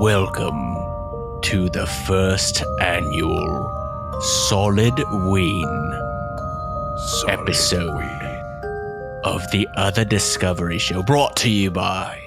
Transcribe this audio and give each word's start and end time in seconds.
Welcome 0.00 0.74
to 1.42 1.68
the 1.68 1.86
first 2.06 2.64
annual 2.80 4.18
Solid 4.48 4.94
Ween 5.30 5.92
episode 7.28 7.92
of 9.22 9.48
the 9.50 9.68
Other 9.76 10.06
Discovery 10.06 10.78
Show, 10.78 11.02
brought 11.02 11.36
to 11.36 11.50
you 11.50 11.70
by 11.70 12.18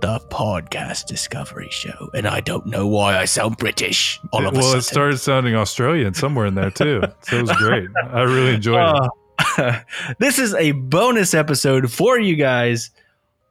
the 0.00 0.20
Podcast 0.30 1.06
Discovery 1.06 1.70
Show. 1.70 2.08
And 2.14 2.28
I 2.28 2.38
don't 2.40 2.66
know 2.66 2.86
why 2.86 3.18
I 3.18 3.24
sound 3.24 3.56
British 3.56 4.20
all 4.32 4.46
of 4.46 4.54
a 4.54 4.56
well, 4.56 4.62
sudden. 4.62 4.78
it 4.78 4.82
started 4.82 5.18
sounding 5.18 5.56
Australian 5.56 6.14
somewhere 6.14 6.46
in 6.46 6.54
there 6.54 6.70
too. 6.70 7.02
so 7.22 7.36
it 7.36 7.42
was 7.42 7.52
great. 7.56 7.88
I 8.12 8.22
really 8.22 8.54
enjoyed 8.54 8.78
it. 8.78 9.10
Uh, 9.58 9.80
this 10.18 10.38
is 10.38 10.54
a 10.54 10.70
bonus 10.70 11.34
episode 11.34 11.90
for 11.90 12.16
you 12.18 12.36
guys, 12.36 12.90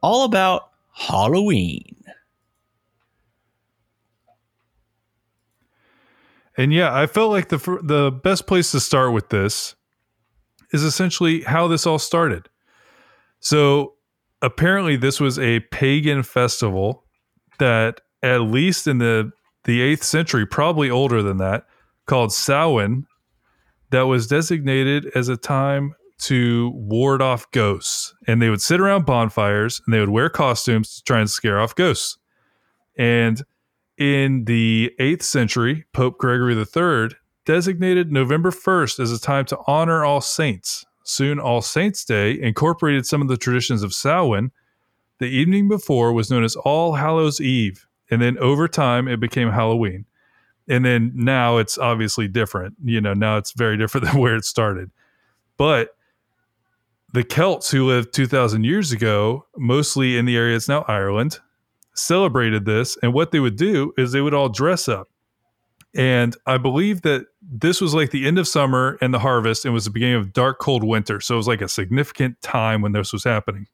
all 0.00 0.24
about 0.24 0.70
Halloween. 0.92 1.96
And 6.60 6.74
yeah, 6.74 6.94
I 6.94 7.06
felt 7.06 7.30
like 7.30 7.48
the 7.48 7.56
the 7.82 8.10
best 8.10 8.46
place 8.46 8.70
to 8.72 8.80
start 8.80 9.14
with 9.14 9.30
this 9.30 9.76
is 10.74 10.82
essentially 10.82 11.40
how 11.40 11.66
this 11.68 11.86
all 11.86 11.98
started. 11.98 12.50
So 13.38 13.94
apparently, 14.42 14.96
this 14.96 15.20
was 15.20 15.38
a 15.38 15.60
pagan 15.60 16.22
festival 16.22 17.04
that, 17.60 18.02
at 18.22 18.42
least 18.42 18.86
in 18.86 18.98
the 18.98 19.32
the 19.64 19.80
eighth 19.80 20.02
century, 20.02 20.44
probably 20.44 20.90
older 20.90 21.22
than 21.22 21.38
that, 21.38 21.64
called 22.04 22.30
Samhain, 22.30 23.06
that 23.88 24.02
was 24.02 24.26
designated 24.26 25.10
as 25.14 25.30
a 25.30 25.38
time 25.38 25.94
to 26.24 26.72
ward 26.74 27.22
off 27.22 27.50
ghosts. 27.52 28.14
And 28.26 28.42
they 28.42 28.50
would 28.50 28.60
sit 28.60 28.82
around 28.82 29.06
bonfires 29.06 29.80
and 29.86 29.94
they 29.94 30.00
would 30.00 30.10
wear 30.10 30.28
costumes 30.28 30.96
to 30.96 31.04
try 31.04 31.20
and 31.20 31.30
scare 31.30 31.58
off 31.58 31.74
ghosts. 31.74 32.18
And 32.98 33.42
in 34.00 34.46
the 34.46 34.92
8th 34.98 35.22
century, 35.22 35.84
Pope 35.92 36.18
Gregory 36.18 36.56
III 36.56 37.10
designated 37.44 38.10
November 38.10 38.50
1st 38.50 38.98
as 38.98 39.12
a 39.12 39.20
time 39.20 39.44
to 39.44 39.58
honor 39.66 40.04
all 40.04 40.20
saints. 40.20 40.86
Soon, 41.04 41.38
All 41.38 41.60
Saints' 41.60 42.04
Day 42.04 42.40
incorporated 42.40 43.04
some 43.04 43.20
of 43.20 43.28
the 43.28 43.36
traditions 43.36 43.82
of 43.82 43.92
Samhain. 43.92 44.52
The 45.18 45.26
evening 45.26 45.68
before 45.68 46.12
was 46.12 46.30
known 46.30 46.44
as 46.44 46.56
All 46.56 46.94
Hallows' 46.94 47.40
Eve, 47.40 47.86
and 48.10 48.22
then 48.22 48.38
over 48.38 48.68
time 48.68 49.08
it 49.08 49.20
became 49.20 49.50
Halloween. 49.50 50.06
And 50.68 50.84
then 50.84 51.12
now 51.14 51.56
it's 51.56 51.78
obviously 51.78 52.28
different. 52.28 52.76
You 52.84 53.00
know, 53.00 53.12
now 53.12 53.36
it's 53.36 53.52
very 53.52 53.76
different 53.76 54.06
than 54.10 54.20
where 54.20 54.36
it 54.36 54.44
started. 54.44 54.90
But 55.56 55.90
the 57.12 57.24
Celts 57.24 57.70
who 57.70 57.86
lived 57.86 58.14
2,000 58.14 58.64
years 58.64 58.92
ago, 58.92 59.46
mostly 59.56 60.16
in 60.16 60.26
the 60.26 60.36
area 60.36 60.56
it's 60.56 60.68
now 60.68 60.84
Ireland, 60.86 61.40
celebrated 61.94 62.64
this. 62.64 62.96
And 63.02 63.12
what 63.12 63.30
they 63.30 63.40
would 63.40 63.56
do 63.56 63.92
is 63.96 64.12
they 64.12 64.20
would 64.20 64.34
all 64.34 64.48
dress 64.48 64.88
up. 64.88 65.08
And 65.94 66.36
I 66.46 66.56
believe 66.56 67.02
that 67.02 67.26
this 67.42 67.80
was 67.80 67.94
like 67.94 68.10
the 68.10 68.26
end 68.26 68.38
of 68.38 68.46
summer 68.46 68.96
and 69.00 69.12
the 69.12 69.18
harvest 69.18 69.64
and 69.64 69.74
was 69.74 69.86
the 69.86 69.90
beginning 69.90 70.16
of 70.16 70.32
dark, 70.32 70.60
cold 70.60 70.84
winter. 70.84 71.20
So 71.20 71.34
it 71.34 71.36
was 71.38 71.48
like 71.48 71.60
a 71.60 71.68
significant 71.68 72.40
time 72.42 72.80
when 72.80 72.92
this 72.92 73.12
was 73.12 73.24
happening. 73.24 73.66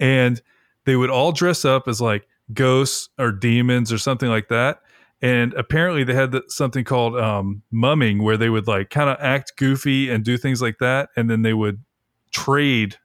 And 0.00 0.40
they 0.86 0.96
would 0.96 1.10
all 1.10 1.32
dress 1.32 1.64
up 1.64 1.86
as 1.86 2.00
like 2.00 2.26
ghosts 2.52 3.10
or 3.18 3.30
demons 3.30 3.92
or 3.92 3.98
something 3.98 4.28
like 4.28 4.48
that. 4.48 4.80
And 5.20 5.54
apparently 5.54 6.02
they 6.02 6.14
had 6.14 6.32
the, 6.32 6.42
something 6.48 6.82
called 6.82 7.14
um, 7.16 7.62
mumming 7.70 8.22
where 8.22 8.36
they 8.36 8.48
would 8.48 8.66
like 8.66 8.90
kind 8.90 9.08
of 9.08 9.18
act 9.20 9.56
goofy 9.56 10.10
and 10.10 10.24
do 10.24 10.36
things 10.36 10.60
like 10.60 10.78
that. 10.78 11.10
And 11.14 11.30
then 11.30 11.42
they 11.42 11.54
would 11.54 11.84
trade 12.32 12.96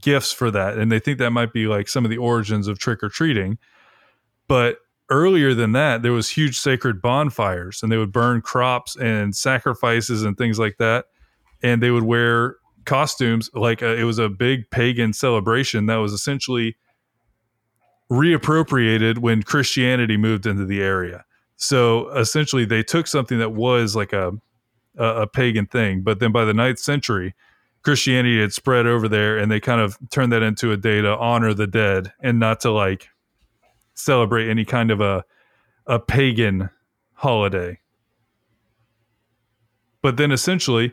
gifts 0.00 0.32
for 0.32 0.50
that. 0.50 0.78
And 0.78 0.90
they 0.92 0.98
think 0.98 1.18
that 1.18 1.30
might 1.30 1.52
be 1.52 1.66
like 1.66 1.88
some 1.88 2.04
of 2.04 2.10
the 2.10 2.18
origins 2.18 2.68
of 2.68 2.78
trick 2.78 3.02
or 3.02 3.08
treating. 3.08 3.58
But 4.46 4.78
earlier 5.10 5.54
than 5.54 5.72
that, 5.72 6.02
there 6.02 6.12
was 6.12 6.30
huge 6.30 6.58
sacred 6.58 7.00
bonfires 7.00 7.82
and 7.82 7.90
they 7.90 7.96
would 7.96 8.12
burn 8.12 8.40
crops 8.40 8.96
and 8.96 9.34
sacrifices 9.34 10.22
and 10.22 10.36
things 10.36 10.58
like 10.58 10.76
that. 10.78 11.06
And 11.62 11.82
they 11.82 11.90
would 11.90 12.04
wear 12.04 12.56
costumes 12.84 13.50
like 13.54 13.82
a, 13.82 13.96
it 13.96 14.04
was 14.04 14.18
a 14.18 14.28
big 14.28 14.70
pagan 14.70 15.12
celebration 15.12 15.86
that 15.86 15.96
was 15.96 16.12
essentially 16.12 16.76
reappropriated 18.10 19.18
when 19.18 19.42
Christianity 19.42 20.16
moved 20.16 20.46
into 20.46 20.64
the 20.64 20.80
area. 20.82 21.24
So 21.56 22.08
essentially, 22.10 22.64
they 22.64 22.82
took 22.82 23.06
something 23.06 23.38
that 23.38 23.50
was 23.50 23.96
like 23.96 24.12
a, 24.12 24.32
a 24.96 25.22
a 25.22 25.26
pagan 25.26 25.66
thing, 25.66 26.02
but 26.02 26.20
then 26.20 26.32
by 26.32 26.44
the 26.44 26.54
ninth 26.54 26.78
century, 26.78 27.34
Christianity 27.88 28.38
had 28.38 28.52
spread 28.52 28.86
over 28.86 29.08
there, 29.08 29.38
and 29.38 29.50
they 29.50 29.60
kind 29.60 29.80
of 29.80 29.96
turned 30.10 30.30
that 30.32 30.42
into 30.42 30.72
a 30.72 30.76
day 30.76 31.00
to 31.00 31.16
honor 31.16 31.54
the 31.54 31.66
dead 31.66 32.12
and 32.20 32.38
not 32.38 32.60
to 32.60 32.70
like 32.70 33.08
celebrate 33.94 34.50
any 34.50 34.66
kind 34.66 34.90
of 34.90 35.00
a 35.00 35.24
a 35.86 35.98
pagan 35.98 36.68
holiday. 37.14 37.80
But 40.02 40.18
then 40.18 40.32
essentially, 40.32 40.92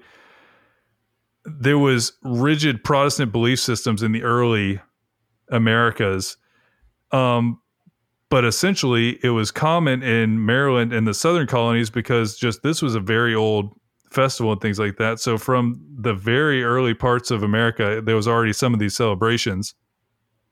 there 1.44 1.78
was 1.78 2.14
rigid 2.24 2.82
Protestant 2.82 3.34
belief 3.34 3.60
systems 3.60 4.02
in 4.02 4.14
the 4.14 4.24
early 4.24 4.80
Americas. 5.52 6.38
Um, 7.12 7.60
but 8.30 8.46
essentially, 8.46 9.20
it 9.22 9.32
was 9.32 9.52
common 9.52 10.02
in 10.02 10.46
Maryland 10.46 10.94
and 10.94 11.06
the 11.06 11.14
southern 11.14 11.48
colonies 11.48 11.90
because 11.90 12.38
just 12.38 12.64
this 12.64 12.82
was 12.82 12.96
a 12.96 13.02
very 13.02 13.36
old 13.36 13.78
festival 14.16 14.52
and 14.52 14.62
things 14.62 14.80
like 14.80 14.98
that. 14.98 15.20
So, 15.20 15.38
from 15.38 15.80
the 15.98 16.14
very 16.14 16.64
early 16.64 16.94
parts 16.94 17.30
of 17.30 17.44
America, 17.44 18.02
there 18.04 18.16
was 18.16 18.28
already 18.28 18.54
some 18.54 18.74
of 18.74 18.80
these 18.80 18.96
celebrations. 18.96 19.76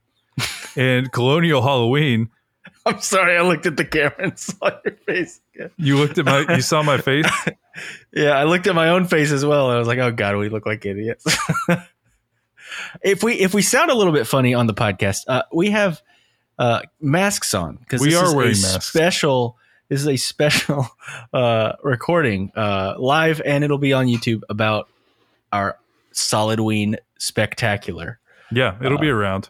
and 0.75 1.12
colonial 1.12 1.62
Halloween, 1.62 2.29
I'm 2.85 3.00
sorry, 3.02 3.38
I 3.38 3.41
looked 3.41 3.66
at 3.66 3.78
the 3.78 3.85
camera 3.85 4.16
and 4.19 4.40
saw 4.40 4.72
your 4.84 4.96
face. 5.06 5.41
you 5.78 5.97
looked 5.97 6.18
at 6.18 6.25
my, 6.25 6.46
you 6.56 6.62
saw 6.62 6.84
my 6.84 6.97
face. 6.97 7.25
Yeah, 8.13 8.38
I 8.38 8.44
looked 8.44 8.68
at 8.68 8.75
my 8.75 8.90
own 8.90 9.06
face 9.07 9.31
as 9.31 9.44
well. 9.44 9.69
And 9.69 9.78
I 9.78 9.79
was 9.79 9.88
like, 9.88 9.97
"Oh 9.97 10.12
God, 10.12 10.35
we 10.35 10.47
look 10.47 10.68
like 10.68 10.85
idiots." 10.85 11.25
if 13.02 13.23
we 13.23 13.34
if 13.34 13.56
we 13.56 13.63
sound 13.63 13.90
a 13.90 13.96
little 13.96 14.13
bit 14.13 14.28
funny 14.28 14.53
on 14.53 14.68
the 14.68 14.75
podcast, 14.75 15.22
uh, 15.28 15.41
we 15.52 15.72
have 15.72 16.00
uh, 16.59 16.81
masks 17.02 17.56
on 17.56 17.78
because 17.78 18.00
We 18.00 18.13
are 18.13 18.35
wearing 18.35 18.52
a 18.52 18.62
masks. 18.62 18.85
Special. 18.85 19.57
This 19.94 20.02
is 20.02 20.08
a 20.08 20.18
special 20.18 20.88
uh, 21.34 21.74
recording 21.84 22.52
uh, 22.56 22.96
live, 22.98 23.44
and 23.46 23.64
it'll 23.64 23.78
be 23.78 23.94
on 23.94 24.08
YouTube 24.08 24.42
about 24.50 24.90
our 25.52 25.78
Solidween 26.16 26.96
spectacular. 27.20 28.18
Yeah, 28.52 28.76
it'll 28.84 28.98
Uh, 28.98 29.02
be 29.02 29.09
around. 29.09 29.50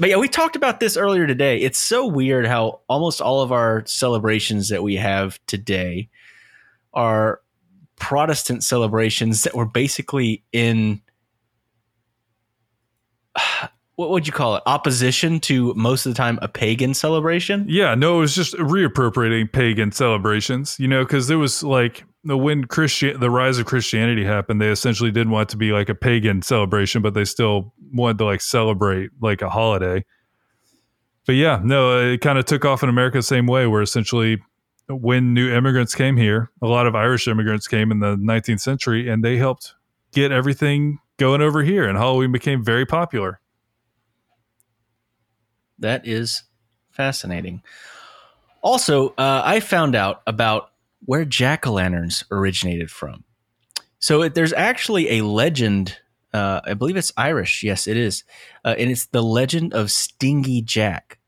But 0.00 0.10
yeah, 0.10 0.16
we 0.16 0.26
talked 0.26 0.56
about 0.56 0.80
this 0.80 0.96
earlier 0.96 1.28
today. 1.28 1.58
It's 1.58 1.78
so 1.78 2.08
weird 2.08 2.44
how 2.44 2.80
almost 2.88 3.20
all 3.20 3.40
of 3.40 3.52
our 3.52 3.86
celebrations 3.86 4.68
that 4.70 4.82
we 4.82 4.96
have 4.96 5.38
today 5.46 6.08
are 6.92 7.40
Protestant 8.00 8.64
celebrations 8.64 9.44
that 9.44 9.54
were 9.54 9.64
basically 9.66 10.42
in 10.50 11.00
what 13.96 14.10
would 14.10 14.26
you 14.26 14.32
call 14.32 14.56
it? 14.56 14.62
Opposition 14.66 15.38
to 15.40 15.74
most 15.74 16.06
of 16.06 16.12
the 16.12 16.16
time 16.16 16.38
a 16.42 16.48
pagan 16.48 16.94
celebration. 16.94 17.64
Yeah, 17.68 17.94
no, 17.94 18.16
it 18.16 18.20
was 18.20 18.34
just 18.34 18.54
reappropriating 18.54 19.52
pagan 19.52 19.92
celebrations, 19.92 20.78
you 20.80 20.88
know, 20.88 21.04
because 21.04 21.28
there 21.28 21.38
was 21.38 21.62
like 21.62 22.04
when 22.24 22.64
Christian 22.64 23.20
the 23.20 23.30
rise 23.30 23.58
of 23.58 23.66
Christianity 23.66 24.24
happened, 24.24 24.60
they 24.60 24.70
essentially 24.70 25.10
didn't 25.10 25.32
want 25.32 25.48
to 25.50 25.56
be 25.56 25.72
like 25.72 25.88
a 25.88 25.94
pagan 25.94 26.42
celebration, 26.42 27.02
but 27.02 27.14
they 27.14 27.24
still 27.24 27.74
wanted 27.92 28.18
to 28.18 28.24
like 28.24 28.40
celebrate 28.40 29.10
like 29.20 29.42
a 29.42 29.50
holiday. 29.50 30.04
But 31.26 31.34
yeah, 31.34 31.60
no, 31.62 31.98
it 32.00 32.20
kind 32.20 32.38
of 32.38 32.46
took 32.46 32.64
off 32.64 32.82
in 32.82 32.88
America 32.88 33.18
the 33.18 33.22
same 33.22 33.46
way, 33.46 33.66
where 33.66 33.82
essentially 33.82 34.42
when 34.88 35.34
new 35.34 35.52
immigrants 35.52 35.94
came 35.94 36.16
here, 36.16 36.50
a 36.60 36.66
lot 36.66 36.86
of 36.86 36.94
Irish 36.94 37.28
immigrants 37.28 37.68
came 37.68 37.92
in 37.92 38.00
the 38.00 38.16
19th 38.16 38.60
century, 38.60 39.08
and 39.08 39.24
they 39.24 39.36
helped 39.36 39.74
get 40.12 40.32
everything 40.32 40.98
going 41.18 41.40
over 41.40 41.62
here, 41.62 41.88
and 41.88 41.96
Halloween 41.96 42.32
became 42.32 42.64
very 42.64 42.86
popular. 42.86 43.40
That 45.82 46.06
is 46.06 46.44
fascinating. 46.90 47.62
Also, 48.62 49.10
uh, 49.10 49.42
I 49.44 49.60
found 49.60 49.94
out 49.94 50.22
about 50.26 50.70
where 51.04 51.24
jack 51.24 51.66
o' 51.66 51.72
lanterns 51.72 52.24
originated 52.30 52.90
from. 52.90 53.24
So 53.98 54.22
it, 54.22 54.34
there's 54.34 54.52
actually 54.52 55.18
a 55.18 55.24
legend. 55.24 55.98
Uh, 56.32 56.60
I 56.64 56.74
believe 56.74 56.96
it's 56.96 57.12
Irish. 57.16 57.62
Yes, 57.62 57.86
it 57.86 57.96
is, 57.96 58.24
uh, 58.64 58.74
and 58.78 58.90
it's 58.90 59.06
the 59.06 59.22
legend 59.22 59.74
of 59.74 59.90
Stingy 59.90 60.62
Jack. 60.62 61.18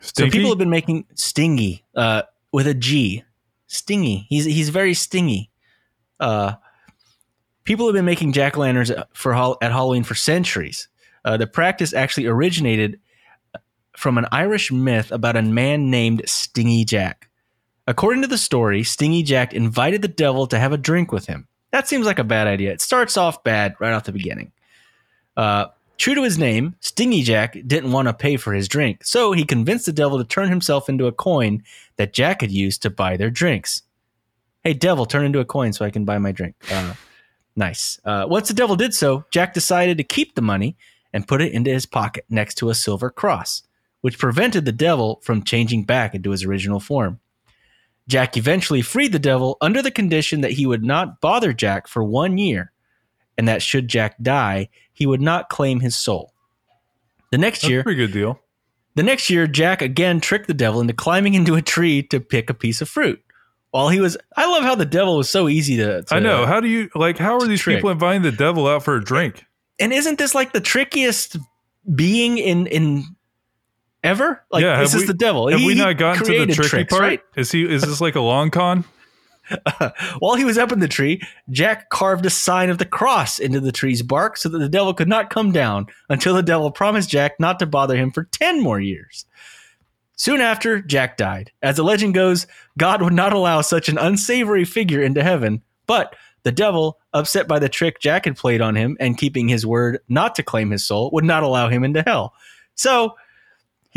So 0.00 0.30
people 0.30 0.50
have 0.50 0.58
been 0.58 0.70
making 0.70 1.06
Stingy 1.14 1.84
uh, 1.94 2.22
with 2.52 2.66
a 2.66 2.74
G. 2.74 3.24
Stingy. 3.66 4.26
He's 4.28 4.44
he's 4.44 4.68
very 4.68 4.94
stingy. 4.94 5.50
Uh, 6.20 6.54
people 7.64 7.86
have 7.86 7.94
been 7.94 8.04
making 8.04 8.32
jack 8.32 8.56
o' 8.56 8.60
lanterns 8.60 8.92
for 9.12 9.34
at 9.34 9.72
Halloween 9.72 10.04
for 10.04 10.14
centuries. 10.14 10.88
Uh, 11.24 11.36
the 11.36 11.46
practice 11.46 11.92
actually 11.92 12.26
originated 12.26 13.00
from 13.96 14.18
an 14.18 14.26
Irish 14.32 14.70
myth 14.70 15.10
about 15.12 15.36
a 15.36 15.42
man 15.42 15.90
named 15.90 16.22
Stingy 16.26 16.84
Jack. 16.84 17.28
According 17.86 18.22
to 18.22 18.28
the 18.28 18.38
story, 18.38 18.82
Stingy 18.82 19.22
Jack 19.22 19.54
invited 19.54 20.02
the 20.02 20.08
devil 20.08 20.46
to 20.48 20.58
have 20.58 20.72
a 20.72 20.78
drink 20.78 21.12
with 21.12 21.26
him. 21.26 21.46
That 21.70 21.88
seems 21.88 22.06
like 22.06 22.18
a 22.18 22.24
bad 22.24 22.46
idea. 22.46 22.72
It 22.72 22.80
starts 22.80 23.16
off 23.16 23.44
bad 23.44 23.74
right 23.78 23.92
off 23.92 24.04
the 24.04 24.12
beginning. 24.12 24.52
Uh, 25.36 25.66
True 25.98 26.14
to 26.14 26.22
his 26.22 26.38
name, 26.38 26.74
Stingy 26.80 27.22
Jack 27.22 27.56
didn't 27.66 27.92
want 27.92 28.06
to 28.06 28.12
pay 28.12 28.36
for 28.36 28.52
his 28.52 28.68
drink, 28.68 29.04
so 29.04 29.32
he 29.32 29.44
convinced 29.44 29.86
the 29.86 29.92
devil 29.92 30.18
to 30.18 30.24
turn 30.24 30.50
himself 30.50 30.88
into 30.88 31.06
a 31.06 31.12
coin 31.12 31.62
that 31.96 32.12
Jack 32.12 32.42
had 32.42 32.50
used 32.50 32.82
to 32.82 32.90
buy 32.90 33.16
their 33.16 33.30
drinks. 33.30 33.82
Hey, 34.62 34.74
devil, 34.74 35.06
turn 35.06 35.24
into 35.24 35.38
a 35.38 35.44
coin 35.44 35.72
so 35.72 35.84
I 35.84 35.90
can 35.90 36.04
buy 36.04 36.18
my 36.18 36.32
drink. 36.32 36.54
Uh, 36.70 36.94
nice. 37.54 37.98
Uh, 38.04 38.26
once 38.28 38.48
the 38.48 38.54
devil 38.54 38.76
did 38.76 38.92
so, 38.92 39.24
Jack 39.30 39.54
decided 39.54 39.96
to 39.96 40.04
keep 40.04 40.34
the 40.34 40.42
money 40.42 40.76
and 41.14 41.26
put 41.26 41.40
it 41.40 41.52
into 41.52 41.70
his 41.70 41.86
pocket 41.86 42.26
next 42.28 42.56
to 42.56 42.68
a 42.68 42.74
silver 42.74 43.08
cross, 43.08 43.62
which 44.00 44.18
prevented 44.18 44.64
the 44.64 44.72
devil 44.72 45.20
from 45.24 45.42
changing 45.42 45.84
back 45.84 46.14
into 46.14 46.30
his 46.30 46.44
original 46.44 46.80
form. 46.80 47.20
Jack 48.08 48.36
eventually 48.36 48.82
freed 48.82 49.12
the 49.12 49.18
devil 49.18 49.56
under 49.60 49.82
the 49.82 49.90
condition 49.90 50.40
that 50.42 50.52
he 50.52 50.66
would 50.66 50.84
not 50.84 51.20
bother 51.20 51.52
Jack 51.52 51.88
for 51.88 52.04
one 52.04 52.38
year, 52.38 52.72
and 53.36 53.48
that 53.48 53.62
should 53.62 53.88
Jack 53.88 54.16
die, 54.22 54.68
he 54.92 55.06
would 55.06 55.20
not 55.20 55.48
claim 55.48 55.80
his 55.80 55.96
soul. 55.96 56.32
The 57.32 57.38
next 57.38 57.62
That's 57.62 57.70
year, 57.70 57.82
pretty 57.82 58.06
good 58.06 58.12
deal. 58.12 58.40
the 58.94 59.02
next 59.02 59.28
year, 59.28 59.46
Jack 59.46 59.82
again 59.82 60.20
tricked 60.20 60.46
the 60.46 60.54
devil 60.54 60.80
into 60.80 60.92
climbing 60.94 61.34
into 61.34 61.56
a 61.56 61.62
tree 61.62 62.02
to 62.04 62.20
pick 62.20 62.48
a 62.48 62.54
piece 62.54 62.80
of 62.80 62.88
fruit. 62.88 63.20
While 63.72 63.88
he 63.88 64.00
was, 64.00 64.16
I 64.36 64.46
love 64.46 64.62
how 64.62 64.76
the 64.76 64.86
devil 64.86 65.16
was 65.16 65.28
so 65.28 65.48
easy 65.48 65.76
to. 65.78 66.02
to 66.04 66.14
I 66.14 66.20
know. 66.20 66.46
How 66.46 66.60
do 66.60 66.68
you 66.68 66.88
like? 66.94 67.18
How 67.18 67.34
are 67.34 67.46
these 67.46 67.60
trick. 67.60 67.78
people 67.78 67.90
inviting 67.90 68.22
the 68.22 68.32
devil 68.32 68.68
out 68.68 68.84
for 68.84 68.94
a 68.94 69.04
drink? 69.04 69.44
and 69.78 69.92
isn't 69.92 70.18
this 70.18 70.34
like 70.34 70.52
the 70.52 70.60
trickiest 70.60 71.36
being 71.94 72.38
in 72.38 72.66
in 72.68 73.04
ever? 74.06 74.42
Like 74.50 74.62
Yeah, 74.62 74.80
this 74.80 74.94
is 74.94 75.02
we- 75.02 75.06
the 75.08 75.14
devil. 75.14 75.48
Have 75.48 75.60
He- 75.60 75.66
we 75.66 75.74
not 75.74 75.98
gotten 75.98 76.24
to 76.24 76.46
the 76.46 76.52
tricky 76.54 76.68
tricks, 76.68 76.90
part? 76.90 77.02
right? 77.02 77.20
Is 77.36 77.52
he? 77.52 77.62
Is 77.64 77.82
this 77.82 78.00
like 78.00 78.14
a 78.14 78.20
long 78.20 78.50
con? 78.50 78.84
While 80.18 80.34
he 80.34 80.44
was 80.44 80.58
up 80.58 80.72
in 80.72 80.80
the 80.80 80.88
tree, 80.88 81.22
Jack 81.50 81.88
carved 81.90 82.26
a 82.26 82.30
sign 82.30 82.68
of 82.68 82.78
the 82.78 82.84
cross 82.84 83.38
into 83.38 83.60
the 83.60 83.70
tree's 83.70 84.02
bark 84.02 84.36
so 84.36 84.48
that 84.48 84.58
the 84.58 84.68
devil 84.68 84.92
could 84.92 85.08
not 85.08 85.30
come 85.30 85.52
down 85.52 85.86
until 86.08 86.34
the 86.34 86.42
devil 86.42 86.70
promised 86.72 87.08
Jack 87.10 87.38
not 87.38 87.58
to 87.60 87.66
bother 87.66 87.96
him 87.96 88.10
for 88.10 88.24
10 88.24 88.60
more 88.60 88.80
years. 88.80 89.24
Soon 90.16 90.40
after, 90.40 90.80
Jack 90.80 91.16
died. 91.16 91.52
As 91.62 91.76
the 91.76 91.84
legend 91.84 92.14
goes, 92.14 92.46
God 92.78 93.02
would 93.02 93.12
not 93.12 93.32
allow 93.32 93.60
such 93.60 93.88
an 93.88 93.98
unsavory 93.98 94.64
figure 94.64 95.02
into 95.02 95.22
heaven, 95.22 95.62
but 95.86 96.16
the 96.42 96.50
devil, 96.52 96.98
upset 97.12 97.46
by 97.46 97.58
the 97.58 97.68
trick 97.68 98.00
Jack 98.00 98.24
had 98.24 98.36
played 98.36 98.60
on 98.60 98.74
him 98.76 98.96
and 98.98 99.18
keeping 99.18 99.46
his 99.48 99.64
word 99.66 100.00
not 100.08 100.34
to 100.36 100.42
claim 100.42 100.70
his 100.70 100.84
soul, 100.86 101.10
would 101.12 101.24
not 101.24 101.42
allow 101.42 101.68
him 101.68 101.84
into 101.84 102.02
hell. 102.02 102.32
So 102.74 103.14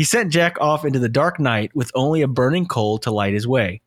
he 0.00 0.04
sent 0.04 0.32
Jack 0.32 0.58
off 0.62 0.86
into 0.86 0.98
the 0.98 1.10
dark 1.10 1.38
night 1.38 1.72
with 1.76 1.90
only 1.94 2.22
a 2.22 2.26
burning 2.26 2.64
coal 2.64 2.96
to 3.00 3.10
light 3.10 3.34
his 3.34 3.46
way. 3.46 3.82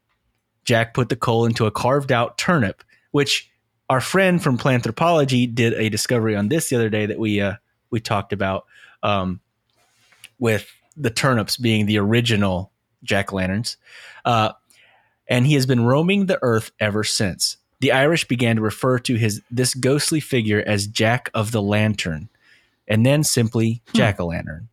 Jack 0.63 0.93
put 0.93 1.09
the 1.09 1.15
coal 1.15 1.47
into 1.47 1.65
a 1.65 1.71
carved 1.71 2.11
out 2.11 2.37
turnip, 2.37 2.83
which 3.09 3.49
our 3.89 3.99
friend 3.99 4.39
from 4.39 4.59
Planthropology 4.59 5.51
did 5.51 5.73
a 5.73 5.89
discovery 5.89 6.35
on 6.35 6.49
this 6.49 6.69
the 6.69 6.75
other 6.75 6.91
day 6.91 7.07
that 7.07 7.17
we 7.17 7.41
uh, 7.41 7.53
we 7.89 7.99
talked 7.99 8.31
about 8.31 8.65
um, 9.01 9.39
with 10.37 10.69
the 10.95 11.09
turnips 11.09 11.57
being 11.57 11.87
the 11.87 11.97
original 11.97 12.71
jack 13.03 13.33
o' 13.33 13.37
lanterns. 13.37 13.77
Uh, 14.23 14.51
and 15.27 15.47
he 15.47 15.55
has 15.55 15.65
been 15.65 15.83
roaming 15.83 16.27
the 16.27 16.37
earth 16.43 16.69
ever 16.79 17.03
since. 17.03 17.57
The 17.79 17.91
Irish 17.91 18.27
began 18.27 18.57
to 18.57 18.61
refer 18.61 18.99
to 18.99 19.15
his 19.15 19.41
this 19.49 19.73
ghostly 19.73 20.19
figure 20.19 20.63
as 20.67 20.85
Jack 20.85 21.31
of 21.33 21.51
the 21.51 21.61
Lantern, 21.63 22.29
and 22.87 23.03
then 23.03 23.23
simply 23.23 23.81
Jack 23.93 24.19
o' 24.19 24.27
Lantern. 24.27 24.69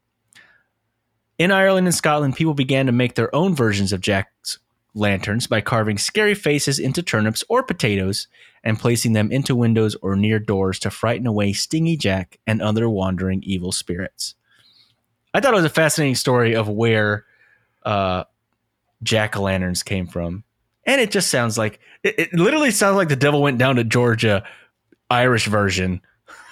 In 1.41 1.51
Ireland 1.51 1.87
and 1.87 1.97
Scotland, 1.97 2.37
people 2.37 2.53
began 2.53 2.85
to 2.85 2.93
make 2.93 3.15
their 3.15 3.35
own 3.35 3.55
versions 3.55 3.95
of 3.95 4.03
Jack's 4.03 4.59
lanterns 4.93 5.47
by 5.47 5.63
carving 5.63 5.97
scary 5.97 6.35
faces 6.35 6.79
into 6.79 7.03
turnips 7.03 7.43
or 7.49 7.63
potatoes 7.63 8.29
and 8.63 8.79
placing 8.79 9.15
them 9.15 9.33
into 9.33 9.57
windows 9.57 9.97
or 10.03 10.17
near 10.17 10.39
doors 10.39 10.79
to 10.81 10.91
frighten 10.91 11.27
away 11.27 11.55
Stingy 11.55 11.97
Jack 11.97 12.39
and 12.47 12.61
other 12.61 12.91
wandering 12.91 13.43
evil 13.43 13.73
spirits. 13.73 14.35
I 15.33 15.41
thought 15.41 15.55
it 15.55 15.57
was 15.57 15.65
a 15.65 15.71
fascinating 15.71 16.15
story 16.15 16.55
of 16.55 16.69
where 16.69 17.25
uh, 17.87 18.25
jack 19.03 19.35
o' 19.35 19.41
lanterns 19.41 19.83
came 19.83 20.07
from. 20.07 20.45
And 20.85 21.01
it 21.01 21.11
just 21.11 21.31
sounds 21.31 21.57
like 21.57 21.81
it, 22.03 22.19
it 22.19 22.35
literally 22.35 22.71
sounds 22.71 22.97
like 22.97 23.09
the 23.09 23.17
devil 23.17 23.41
went 23.41 23.57
down 23.57 23.77
to 23.77 23.85
Georgia, 23.85 24.45
Irish 25.09 25.47
version 25.47 26.03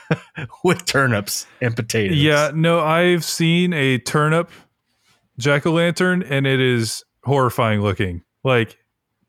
with 0.64 0.86
turnips 0.86 1.46
and 1.60 1.76
potatoes. 1.76 2.16
Yeah, 2.16 2.52
no, 2.54 2.80
I've 2.80 3.22
seen 3.22 3.74
a 3.74 3.98
turnip 3.98 4.50
jack 5.38 5.66
o' 5.66 5.72
lantern, 5.72 6.22
and 6.22 6.46
it 6.46 6.60
is 6.60 7.04
horrifying 7.24 7.80
looking. 7.80 8.22
Like 8.44 8.78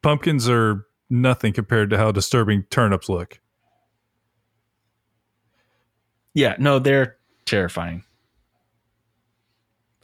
pumpkins 0.02 0.48
are 0.50 0.86
nothing 1.10 1.54
compared 1.54 1.90
to 1.92 1.98
how 1.98 2.12
disturbing 2.12 2.64
turnips 2.70 3.10
look. 3.10 3.40
Yeah, 6.34 6.56
no, 6.60 6.80
they're 6.80 7.18
terrifying. 7.46 8.04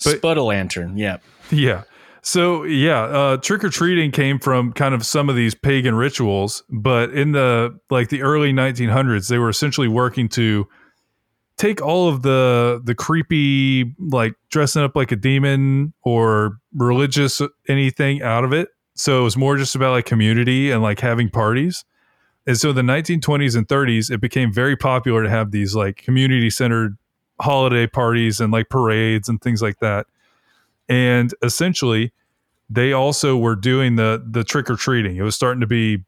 But- 0.03 0.17
Spud 0.17 0.37
a 0.37 0.43
lantern, 0.43 0.97
yeah. 0.97 1.17
Yeah. 1.51 1.83
So 2.21 2.63
yeah, 2.63 3.03
uh, 3.03 3.37
trick 3.37 3.63
or 3.63 3.69
treating 3.69 4.11
came 4.11 4.39
from 4.39 4.73
kind 4.73 4.95
of 4.95 5.05
some 5.05 5.29
of 5.29 5.35
these 5.35 5.53
pagan 5.53 5.93
rituals, 5.93 6.63
but 6.71 7.11
in 7.11 7.33
the 7.33 7.79
like 7.91 8.09
the 8.09 8.23
early 8.23 8.51
1900s, 8.51 9.29
they 9.29 9.37
were 9.37 9.49
essentially 9.49 9.87
working 9.87 10.27
to 10.29 10.67
take 11.57 11.81
all 11.81 12.09
of 12.09 12.21
the 12.21 12.81
the 12.83 12.95
creepy 12.95 13.95
like 13.99 14.33
dressing 14.49 14.83
up 14.83 14.95
like 14.95 15.11
a 15.11 15.15
demon 15.15 15.93
or 16.03 16.57
religious 16.73 17.41
anything 17.67 18.21
out 18.21 18.43
of 18.43 18.53
it. 18.53 18.69
So 18.95 19.21
it 19.21 19.23
was 19.23 19.37
more 19.37 19.57
just 19.57 19.75
about 19.75 19.91
like 19.91 20.05
community 20.05 20.71
and 20.71 20.81
like 20.81 20.99
having 20.99 21.29
parties. 21.29 21.83
And 22.47 22.57
so 22.57 22.71
the 22.71 22.81
1920s 22.81 23.57
and 23.57 23.67
30s, 23.67 24.11
it 24.11 24.21
became 24.21 24.53
very 24.53 24.77
popular 24.77 25.23
to 25.23 25.29
have 25.29 25.51
these 25.51 25.75
like 25.75 25.97
community 25.97 26.49
centered 26.49 26.97
holiday 27.41 27.87
parties 27.87 28.39
and 28.39 28.53
like 28.53 28.69
parades 28.69 29.27
and 29.27 29.41
things 29.41 29.61
like 29.61 29.79
that 29.79 30.05
and 30.89 31.33
essentially 31.41 32.11
they 32.69 32.93
also 32.93 33.37
were 33.37 33.55
doing 33.55 33.95
the 33.95 34.23
the 34.29 34.43
trick 34.43 34.69
or 34.69 34.75
treating. 34.75 35.17
It 35.17 35.21
was 35.21 35.35
starting 35.35 35.61
to 35.61 35.67
be 35.67 36.03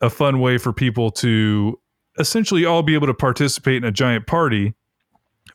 a 0.00 0.10
fun 0.10 0.40
way 0.40 0.58
for 0.58 0.72
people 0.72 1.10
to 1.10 1.78
essentially 2.18 2.64
all 2.64 2.82
be 2.82 2.94
able 2.94 3.06
to 3.06 3.14
participate 3.14 3.76
in 3.76 3.84
a 3.84 3.92
giant 3.92 4.26
party, 4.26 4.74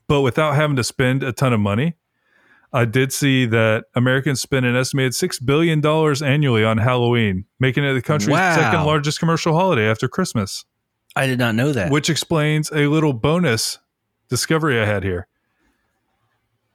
but 0.07 0.21
without 0.21 0.55
having 0.55 0.75
to 0.75 0.83
spend 0.83 1.23
a 1.23 1.31
ton 1.31 1.53
of 1.53 1.59
money. 1.59 1.95
I 2.73 2.83
did 2.83 3.13
see 3.13 3.45
that 3.45 3.85
Americans 3.95 4.41
spend 4.41 4.65
an 4.65 4.75
estimated 4.75 5.15
six 5.15 5.39
billion 5.39 5.79
dollars 5.79 6.21
annually 6.21 6.65
on 6.65 6.77
Halloween, 6.79 7.45
making 7.59 7.85
it 7.85 7.93
the 7.93 8.01
country's 8.01 8.33
Wow. 8.33 8.55
second 8.55 8.85
largest 8.85 9.19
commercial 9.19 9.53
holiday 9.53 9.89
after 9.89 10.07
Christmas. 10.09 10.65
I 11.15 11.27
did 11.27 11.39
not 11.39 11.55
know 11.55 11.71
that. 11.71 11.91
Which 11.91 12.09
explains 12.09 12.69
a 12.71 12.87
little 12.87 13.13
bonus 13.13 13.79
discovery 14.29 14.79
I 14.79 14.85
had 14.85 15.03
here. 15.03 15.27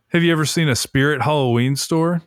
Have 0.09 0.23
you 0.23 0.33
ever 0.33 0.45
seen 0.47 0.69
a 0.69 0.75
Spirit 0.77 1.23
Halloween 1.23 1.77
store? 1.77 2.23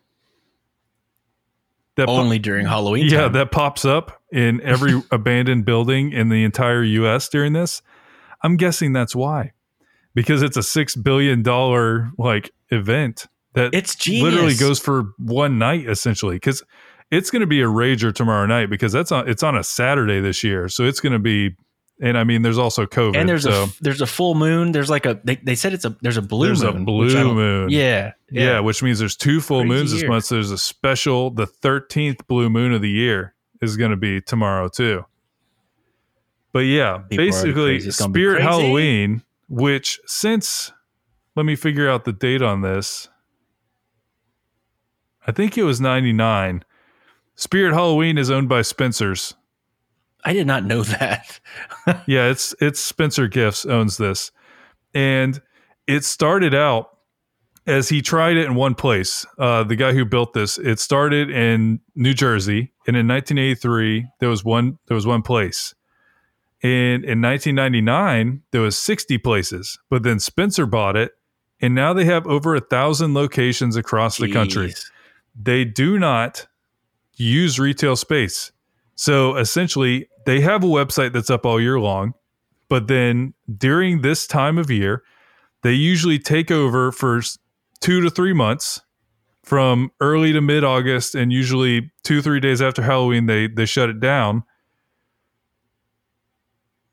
That 1.96 2.08
po- 2.08 2.18
Only 2.18 2.40
during 2.40 2.66
Halloween. 2.66 3.08
yeah, 3.08 3.22
time. 3.22 3.34
that 3.34 3.52
pops 3.52 3.86
up 3.86 4.22
in 4.32 4.60
every 4.62 5.02
abandoned 5.12 5.66
building 5.66 6.12
in 6.12 6.30
the 6.30 6.44
entire 6.44 6.84
U.S. 6.84 7.30
during 7.30 7.54
this. 7.54 7.82
I'm 8.44 8.58
guessing 8.58 8.92
that's 8.94 9.16
why, 9.16 9.54
because 10.14 10.42
it's 10.42 10.58
a 10.58 10.64
six 10.64 10.96
billion 10.96 11.42
dollar 11.42 12.12
like 12.18 12.52
event 12.70 13.28
that 13.54 13.74
it's 13.74 13.96
genius. 13.96 14.24
literally 14.24 14.56
goes 14.56 14.80
for 14.80 15.14
one 15.18 15.58
night 15.58 15.88
essentially. 15.90 16.36
Because 16.36 16.64
it's 17.12 17.32
going 17.32 17.40
to 17.42 17.48
be 17.48 17.62
a 17.62 17.68
rager 17.68 18.14
tomorrow 18.14 18.46
night 18.46 18.70
because 18.70 18.92
that's 18.92 19.12
on 19.12 19.30
it's 19.30 19.44
on 19.44 19.56
a 19.56 19.64
Saturday 19.64 20.20
this 20.20 20.44
year, 20.44 20.68
so 20.68 20.84
it's 20.84 21.00
going 21.00 21.14
to 21.14 21.20
be. 21.20 21.56
And 22.02 22.18
I 22.18 22.26
mean, 22.26 22.42
there's 22.42 22.58
also 22.58 22.86
COVID. 22.86 23.16
and 23.16 23.28
there's 23.30 23.44
so. 23.44 23.64
a 23.64 23.68
there's 23.80 24.02
a 24.02 24.06
full 24.08 24.36
moon. 24.36 24.74
There's 24.74 24.90
like 24.90 25.06
a 25.06 25.20
they, 25.24 25.38
they 25.38 25.56
said 25.56 25.74
it's 25.74 25.86
a 25.86 25.96
there's 26.02 26.18
a 26.18 26.22
blue 26.22 26.48
there's 26.48 26.64
moon. 26.64 26.82
a 26.82 26.86
blue 26.86 27.34
moon. 27.34 27.70
Yeah, 27.70 28.12
Yeah, 28.30 28.60
which 28.60 28.84
means 28.84 29.00
there's 29.00 29.16
two 29.16 29.40
full 29.40 29.62
Crazy 29.62 29.74
moons 29.74 29.92
this 29.92 30.02
year. 30.02 30.10
month. 30.10 30.26
So 30.26 30.36
there's 30.36 30.52
a 30.52 30.58
special, 30.58 31.30
the 31.30 31.48
13th 31.48 32.28
blue 32.28 32.50
moon 32.50 32.74
of 32.74 32.82
the 32.82 32.90
year 32.90 33.34
is 33.62 33.78
going 33.78 33.92
to 33.92 33.98
be 33.98 34.20
tomorrow 34.20 34.68
too. 34.68 35.06
But 36.52 36.60
yeah, 36.60 37.00
People 37.10 37.26
basically 37.26 37.54
crazy. 37.54 37.88
It's 37.90 38.00
gonna 38.00 38.12
be 38.12 38.22
Spirit. 38.22 38.42
Halloween, 38.42 39.24
which 39.48 40.00
since 40.06 40.74
let 41.36 41.46
me 41.46 41.56
figure 41.56 41.90
out 41.90 42.06
the 42.06 42.14
date 42.14 42.42
on 42.42 42.62
this. 42.62 43.10
I 45.28 45.32
think 45.32 45.58
it 45.58 45.64
was 45.64 45.82
99. 45.82 46.64
Spirit 47.36 47.74
Halloween 47.74 48.18
is 48.18 48.30
owned 48.30 48.48
by 48.48 48.62
Spencer's. 48.62 49.34
I 50.26 50.34
did 50.34 50.48
not 50.48 50.66
know 50.66 50.84
that. 50.84 51.40
yeah, 52.06 52.30
it's 52.30 52.54
it's 52.60 52.80
Spencer 52.80 53.28
Gifts 53.28 53.66
owns 53.66 53.98
this. 53.98 54.32
And 54.94 55.42
it 55.88 56.04
started 56.04 56.54
out 56.54 56.98
as 57.68 57.90
he 57.90 58.02
tried 58.02 58.38
it 58.38 58.46
in 58.46 58.56
one 58.56 58.76
place. 58.76 59.26
Uh, 59.38 59.64
the 59.64 59.76
guy 59.76 59.94
who 59.94 60.06
built 60.06 60.34
this, 60.34 60.58
it 60.58 60.80
started 60.80 61.30
in 61.30 61.80
New 61.96 62.14
Jersey, 62.14 62.74
and 62.88 62.96
in 62.96 63.08
1983 63.08 64.08
there 64.20 64.30
was 64.30 64.44
one 64.44 64.80
there 64.88 64.96
was 64.96 65.08
one 65.08 65.22
place. 65.22 65.74
And 66.64 67.04
in 67.06 67.22
1999 67.22 68.42
there 68.52 68.62
was 68.62 68.78
60 68.78 69.18
places, 69.20 69.78
but 69.90 70.04
then 70.04 70.20
Spencer 70.20 70.66
bought 70.66 70.96
it, 70.96 71.12
and 71.62 71.76
now 71.76 71.94
they 71.94 72.06
have 72.06 72.26
over 72.26 72.56
a 72.56 72.62
thousand 72.62 73.14
locations 73.14 73.76
across 73.76 74.18
the 74.18 74.32
country 74.32 74.74
they 75.36 75.66
do 75.66 76.00
not 76.00 76.48
use 77.16 77.60
retail 77.60 77.96
space. 77.96 78.52
So 78.96 79.36
essentially, 79.36 80.08
they 80.26 80.42
have 80.42 80.64
a 80.64 80.68
website 80.68 81.14
that's 81.14 81.30
up 81.30 81.46
all 81.46 81.60
year 81.60 81.80
long, 81.80 82.14
but 82.70 82.88
then 82.88 83.34
during 83.58 84.02
this 84.02 84.26
time 84.26 84.58
of 84.58 84.72
year, 84.72 85.04
They 85.64 85.74
usually 85.74 86.20
take 86.20 86.52
over 86.52 86.92
for 86.92 87.22
two 87.82 88.00
to 88.02 88.10
three 88.12 88.34
months 88.34 88.82
from 89.44 89.92
early 90.00 90.32
to 90.34 90.40
mid 90.42 90.64
August, 90.64 91.16
and 91.16 91.32
usually 91.34 91.92
two, 92.04 92.22
three 92.22 92.40
days 92.40 92.62
after 92.62 92.82
Halloween, 92.84 93.26
they, 93.26 93.48
they 93.48 93.66
shut 93.66 93.90
it 93.90 94.00
down. 94.00 94.44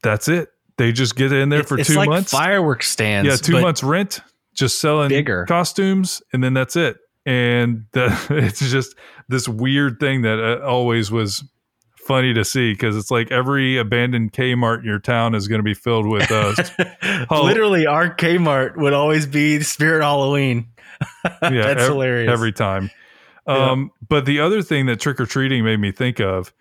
That's 0.02 0.28
it. 0.28 0.48
They 0.78 0.90
just 0.92 1.16
get 1.16 1.32
in 1.32 1.48
there 1.50 1.60
It's, 1.60 1.68
for 1.68 1.78
it's 1.78 1.88
two 1.88 1.96
like 1.96 2.08
months. 2.08 2.30
fireworks 2.32 2.88
stands. 2.88 3.28
Yeah, 3.28 3.36
two 3.36 3.60
months 3.60 3.82
rent, 3.82 4.20
just 4.54 4.80
selling 4.80 5.08
Bigger. 5.10 5.44
costumes, 5.46 6.22
and 6.32 6.42
then 6.42 6.54
that's 6.54 6.74
it. 6.76 6.96
And 7.24 7.84
the, 7.92 8.06
it's 8.30 8.58
just 8.70 8.94
this 9.28 9.46
weird 9.46 10.00
thing 10.00 10.22
that 10.22 10.38
uh, 10.40 10.66
always 10.66 11.10
was 11.10 11.44
funny 12.06 12.34
to 12.34 12.44
see 12.44 12.72
because 12.72 12.96
it's 12.96 13.10
like 13.10 13.30
every 13.30 13.78
abandoned 13.78 14.32
Kmart 14.32 14.80
in 14.80 14.84
your 14.84 14.98
town 14.98 15.34
is 15.34 15.48
going 15.48 15.60
to 15.60 15.64
be 15.64 15.74
filled 15.74 16.06
with 16.06 16.30
us. 16.30 16.70
Hall- 17.28 17.44
Literally, 17.46 17.86
our 17.86 18.14
Kmart 18.14 18.76
would 18.76 18.92
always 18.92 19.26
be 19.26 19.60
Spirit 19.60 20.02
Halloween. 20.02 20.68
yeah, 21.24 21.50
That's 21.50 21.82
ev- 21.82 21.88
hilarious. 21.88 22.30
every 22.30 22.52
time. 22.52 22.90
Yeah. 23.46 23.70
Um, 23.70 23.90
But 24.08 24.24
the 24.26 24.40
other 24.40 24.62
thing 24.62 24.86
that 24.86 25.00
trick 25.00 25.20
or 25.20 25.26
treating 25.26 25.64
made 25.64 25.80
me 25.80 25.92
think 25.92 26.20
of 26.20 26.52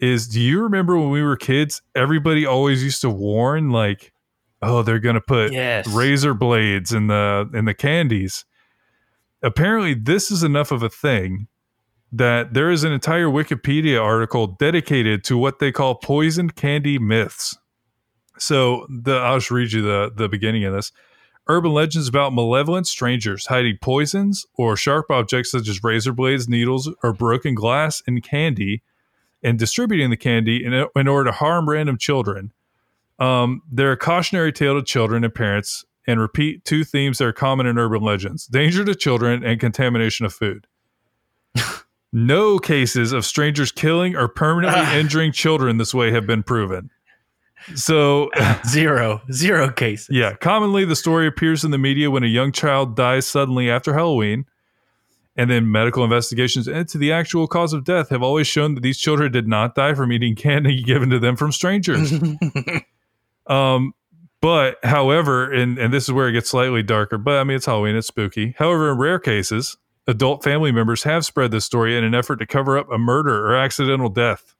is 0.00 0.26
do 0.26 0.40
you 0.40 0.62
remember 0.62 0.98
when 0.98 1.10
we 1.10 1.22
were 1.22 1.36
kids, 1.36 1.80
everybody 1.94 2.44
always 2.44 2.82
used 2.82 3.00
to 3.02 3.10
warn, 3.10 3.70
like, 3.70 4.12
oh, 4.60 4.82
they're 4.82 4.98
going 4.98 5.14
to 5.14 5.20
put 5.20 5.52
yes. 5.52 5.86
razor 5.88 6.34
blades 6.34 6.92
in 6.92 7.06
the 7.06 7.48
in 7.54 7.64
the 7.64 7.74
candies. 7.74 8.44
Apparently, 9.42 9.94
this 9.94 10.30
is 10.30 10.42
enough 10.42 10.72
of 10.72 10.82
a 10.82 10.88
thing 10.88 11.46
that 12.16 12.54
there 12.54 12.70
is 12.70 12.84
an 12.84 12.92
entire 12.92 13.26
Wikipedia 13.26 14.00
article 14.00 14.46
dedicated 14.46 15.24
to 15.24 15.36
what 15.36 15.58
they 15.58 15.72
call 15.72 15.96
poisoned 15.96 16.54
candy 16.54 16.96
myths. 16.96 17.58
So 18.38 18.86
the 18.88 19.16
I'll 19.16 19.38
just 19.38 19.50
read 19.50 19.72
you 19.72 19.82
the 19.82 20.12
the 20.14 20.28
beginning 20.28 20.64
of 20.64 20.72
this. 20.72 20.92
Urban 21.46 21.72
legends 21.72 22.08
about 22.08 22.32
malevolent 22.32 22.86
strangers 22.86 23.46
hiding 23.46 23.78
poisons 23.82 24.46
or 24.54 24.76
sharp 24.76 25.10
objects 25.10 25.50
such 25.50 25.68
as 25.68 25.82
razor 25.82 26.12
blades, 26.12 26.48
needles, 26.48 26.90
or 27.02 27.12
broken 27.12 27.54
glass 27.54 28.02
in 28.06 28.20
candy 28.20 28.82
and 29.42 29.58
distributing 29.58 30.08
the 30.08 30.16
candy 30.16 30.64
in, 30.64 30.72
in 30.72 31.08
order 31.08 31.30
to 31.30 31.36
harm 31.36 31.68
random 31.68 31.98
children. 31.98 32.52
Um, 33.18 33.62
they're 33.70 33.92
a 33.92 33.96
cautionary 33.96 34.52
tale 34.52 34.74
to 34.74 34.82
children 34.82 35.22
and 35.22 35.34
parents 35.34 35.84
and 36.06 36.18
repeat 36.20 36.64
two 36.64 36.84
themes 36.84 37.18
that 37.18 37.26
are 37.26 37.32
common 37.32 37.66
in 37.66 37.76
urban 37.76 38.02
legends 38.02 38.46
danger 38.46 38.84
to 38.84 38.94
children 38.94 39.44
and 39.44 39.60
contamination 39.60 40.24
of 40.24 40.32
food. 40.32 40.66
no 42.14 42.58
cases 42.58 43.12
of 43.12 43.26
strangers 43.26 43.70
killing 43.72 44.16
or 44.16 44.28
permanently 44.28 44.80
Ah. 44.82 44.96
injuring 44.96 45.32
children 45.32 45.76
this 45.76 45.92
way 45.92 46.10
have 46.12 46.26
been 46.26 46.42
proven. 46.42 46.88
So, 47.74 48.30
zero, 48.34 48.58
zero 48.68 49.22
Zero 49.32 49.70
cases. 49.70 50.08
yeah, 50.10 50.34
commonly 50.34 50.84
the 50.84 50.96
story 50.96 51.26
appears 51.26 51.64
in 51.64 51.70
the 51.70 51.78
media 51.78 52.10
when 52.10 52.22
a 52.22 52.26
young 52.28 52.52
child 52.52 52.94
dies 52.96 53.26
suddenly 53.26 53.68
after 53.70 53.92
Halloween. 53.94 54.46
And 55.36 55.50
then 55.50 55.72
medical 55.72 56.04
investigations 56.04 56.68
into 56.68 56.96
the 56.96 57.10
actual 57.10 57.48
cause 57.48 57.72
of 57.72 57.82
death 57.84 58.10
have 58.10 58.22
always 58.22 58.46
shown 58.46 58.74
that 58.76 58.82
these 58.82 58.98
children 58.98 59.32
did 59.32 59.48
not 59.48 59.74
die 59.74 59.94
from 59.94 60.12
eating 60.12 60.36
candy 60.36 60.80
given 60.84 61.10
to 61.10 61.18
them 61.18 61.36
from 61.36 61.52
strangers. 61.52 62.12
Um, 63.46 63.92
but 64.40 64.78
however, 64.84 65.50
and 65.52 65.78
and 65.78 65.92
this 65.92 66.04
is 66.04 66.12
where 66.12 66.28
it 66.28 66.32
gets 66.32 66.50
slightly 66.50 66.82
darker. 66.82 67.18
But 67.18 67.38
I 67.40 67.44
mean, 67.44 67.56
it's 67.56 67.66
Halloween, 67.66 67.96
it's 67.96 68.06
spooky. 68.06 68.54
However, 68.58 68.90
in 68.92 68.98
rare 68.98 69.18
cases, 69.18 69.76
adult 70.06 70.42
family 70.42 70.72
members 70.72 71.02
have 71.04 71.24
spread 71.24 71.50
this 71.50 71.64
story 71.64 71.96
in 71.96 72.04
an 72.04 72.14
effort 72.14 72.36
to 72.36 72.46
cover 72.46 72.78
up 72.78 72.90
a 72.90 72.98
murder 72.98 73.46
or 73.46 73.56
accidental 73.56 74.08
death. 74.08 74.54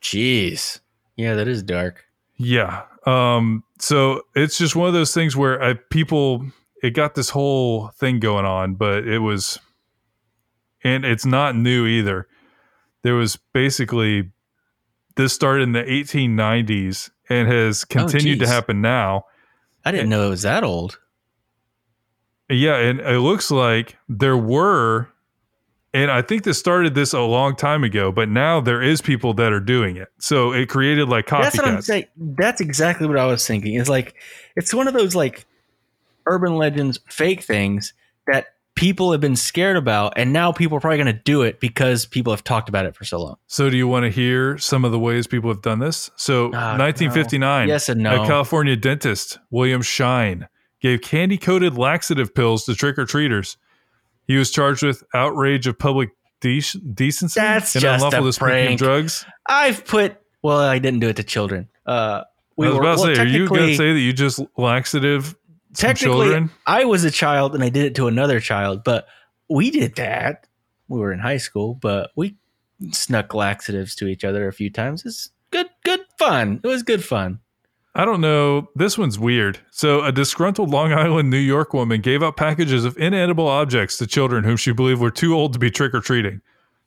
Jeez. 0.00 0.80
Yeah, 1.16 1.34
that 1.34 1.48
is 1.48 1.62
dark. 1.62 2.04
Yeah. 2.36 2.82
Um. 3.06 3.64
So 3.78 4.22
it's 4.34 4.58
just 4.58 4.76
one 4.76 4.88
of 4.88 4.94
those 4.94 5.12
things 5.12 5.36
where 5.36 5.62
I, 5.62 5.74
people 5.74 6.46
it 6.82 6.90
got 6.90 7.14
this 7.14 7.30
whole 7.30 7.88
thing 7.88 8.18
going 8.18 8.44
on, 8.44 8.74
but 8.74 9.06
it 9.06 9.20
was, 9.20 9.58
and 10.82 11.04
it's 11.04 11.24
not 11.24 11.56
new 11.56 11.86
either. 11.86 12.26
There 13.02 13.14
was 13.14 13.36
basically 13.52 14.30
this 15.16 15.32
started 15.32 15.62
in 15.62 15.72
the 15.72 15.82
1890s 15.82 17.10
and 17.28 17.48
has 17.48 17.84
continued 17.84 18.40
to 18.40 18.46
happen 18.46 18.80
now. 18.80 19.24
I 19.84 19.90
didn't 19.90 20.08
know 20.08 20.26
it 20.26 20.30
was 20.30 20.42
that 20.42 20.64
old. 20.64 20.98
Yeah, 22.52 22.76
and 22.76 23.00
it 23.00 23.20
looks 23.20 23.50
like 23.50 23.96
there 24.08 24.36
were, 24.36 25.08
and 25.94 26.10
I 26.10 26.22
think 26.22 26.44
this 26.44 26.58
started 26.58 26.94
this 26.94 27.12
a 27.12 27.20
long 27.20 27.56
time 27.56 27.84
ago, 27.84 28.12
but 28.12 28.28
now 28.28 28.60
there 28.60 28.82
is 28.82 29.00
people 29.00 29.34
that 29.34 29.52
are 29.52 29.60
doing 29.60 29.96
it. 29.96 30.08
So 30.18 30.52
it 30.52 30.68
created 30.68 31.08
like 31.08 31.28
That's 31.28 31.56
what 31.56 31.66
I'm 31.66 31.82
saying. 31.82 32.06
That's 32.16 32.60
exactly 32.60 33.06
what 33.06 33.18
I 33.18 33.26
was 33.26 33.46
thinking. 33.46 33.74
It's 33.74 33.88
like 33.88 34.14
it's 34.56 34.72
one 34.74 34.88
of 34.88 34.94
those 34.94 35.14
like 35.14 35.46
urban 36.26 36.56
legends 36.56 37.00
fake 37.08 37.42
things 37.42 37.94
that 38.26 38.46
people 38.74 39.12
have 39.12 39.20
been 39.20 39.36
scared 39.36 39.76
about 39.76 40.14
and 40.16 40.32
now 40.32 40.50
people 40.52 40.78
are 40.78 40.80
probably 40.80 40.96
going 40.96 41.06
to 41.14 41.22
do 41.24 41.42
it 41.42 41.60
because 41.60 42.06
people 42.06 42.32
have 42.32 42.42
talked 42.44 42.68
about 42.70 42.86
it 42.86 42.94
for 42.96 43.04
so 43.04 43.20
long. 43.22 43.36
So 43.46 43.68
do 43.68 43.76
you 43.76 43.86
want 43.86 44.04
to 44.04 44.10
hear 44.10 44.56
some 44.56 44.84
of 44.84 44.92
the 44.92 44.98
ways 44.98 45.26
people 45.26 45.50
have 45.50 45.60
done 45.62 45.78
this? 45.80 46.10
So 46.16 46.46
Ah, 46.54 46.78
1959, 46.78 47.68
Yes 47.68 47.88
and 47.88 48.02
no. 48.02 48.22
a. 48.22 48.26
California 48.26 48.76
dentist, 48.76 49.38
William 49.50 49.82
Shine, 49.82 50.48
gave 50.82 51.00
candy 51.00 51.38
coated 51.38 51.78
laxative 51.78 52.34
pills 52.34 52.64
to 52.66 52.74
trick 52.74 52.98
or 52.98 53.06
treaters. 53.06 53.56
He 54.26 54.36
was 54.36 54.50
charged 54.50 54.82
with 54.82 55.02
outrage 55.14 55.66
of 55.66 55.78
public 55.78 56.10
de- 56.40 56.60
decency 56.60 57.40
That's 57.40 57.74
and 57.74 57.82
just 57.82 58.04
unlawful 58.04 58.26
a 58.26 58.28
distributing 58.28 58.74
of 58.74 58.78
drugs. 58.78 59.24
I've 59.46 59.86
put 59.86 60.16
well, 60.42 60.58
I 60.58 60.80
didn't 60.80 61.00
do 61.00 61.08
it 61.08 61.16
to 61.16 61.22
children. 61.22 61.68
Uh 61.86 62.24
we 62.56 62.66
I 62.66 62.70
was 62.70 62.78
were 62.78 62.82
about 62.82 62.96
to 62.96 63.02
well, 63.02 63.14
say, 63.14 63.22
are 63.22 63.26
you 63.26 63.48
going 63.48 63.68
to 63.68 63.76
say 63.76 63.94
that 63.94 64.00
you 64.00 64.12
just 64.12 64.40
laxative 64.58 65.34
technically 65.74 66.26
children? 66.26 66.50
I 66.66 66.84
was 66.84 67.04
a 67.04 67.10
child 67.10 67.54
and 67.54 67.64
I 67.64 67.70
did 67.70 67.86
it 67.86 67.94
to 67.94 68.08
another 68.08 68.40
child, 68.40 68.84
but 68.84 69.06
we 69.48 69.70
did 69.70 69.94
that. 69.96 70.46
We 70.88 70.98
were 70.98 71.12
in 71.12 71.20
high 71.20 71.38
school, 71.38 71.74
but 71.74 72.10
we 72.14 72.36
snuck 72.90 73.32
laxatives 73.32 73.94
to 73.96 74.06
each 74.06 74.24
other 74.24 74.48
a 74.48 74.52
few 74.52 74.68
times. 74.68 75.06
It's 75.06 75.30
good, 75.50 75.68
good 75.84 76.00
fun. 76.18 76.60
It 76.62 76.66
was 76.66 76.82
good 76.82 77.02
fun. 77.02 77.40
I 77.94 78.06
don't 78.06 78.22
know. 78.22 78.70
This 78.74 78.96
one's 78.96 79.18
weird. 79.18 79.60
So, 79.70 80.02
a 80.02 80.10
disgruntled 80.10 80.70
Long 80.70 80.92
Island, 80.92 81.28
New 81.28 81.36
York 81.36 81.74
woman 81.74 82.00
gave 82.00 82.22
out 82.22 82.38
packages 82.38 82.86
of 82.86 82.96
inedible 82.96 83.46
objects 83.46 83.98
to 83.98 84.06
children 84.06 84.44
whom 84.44 84.56
she 84.56 84.72
believed 84.72 85.00
were 85.00 85.10
too 85.10 85.34
old 85.34 85.52
to 85.52 85.58
be 85.58 85.70
trick 85.70 85.92
or 85.92 86.00
treating. 86.00 86.40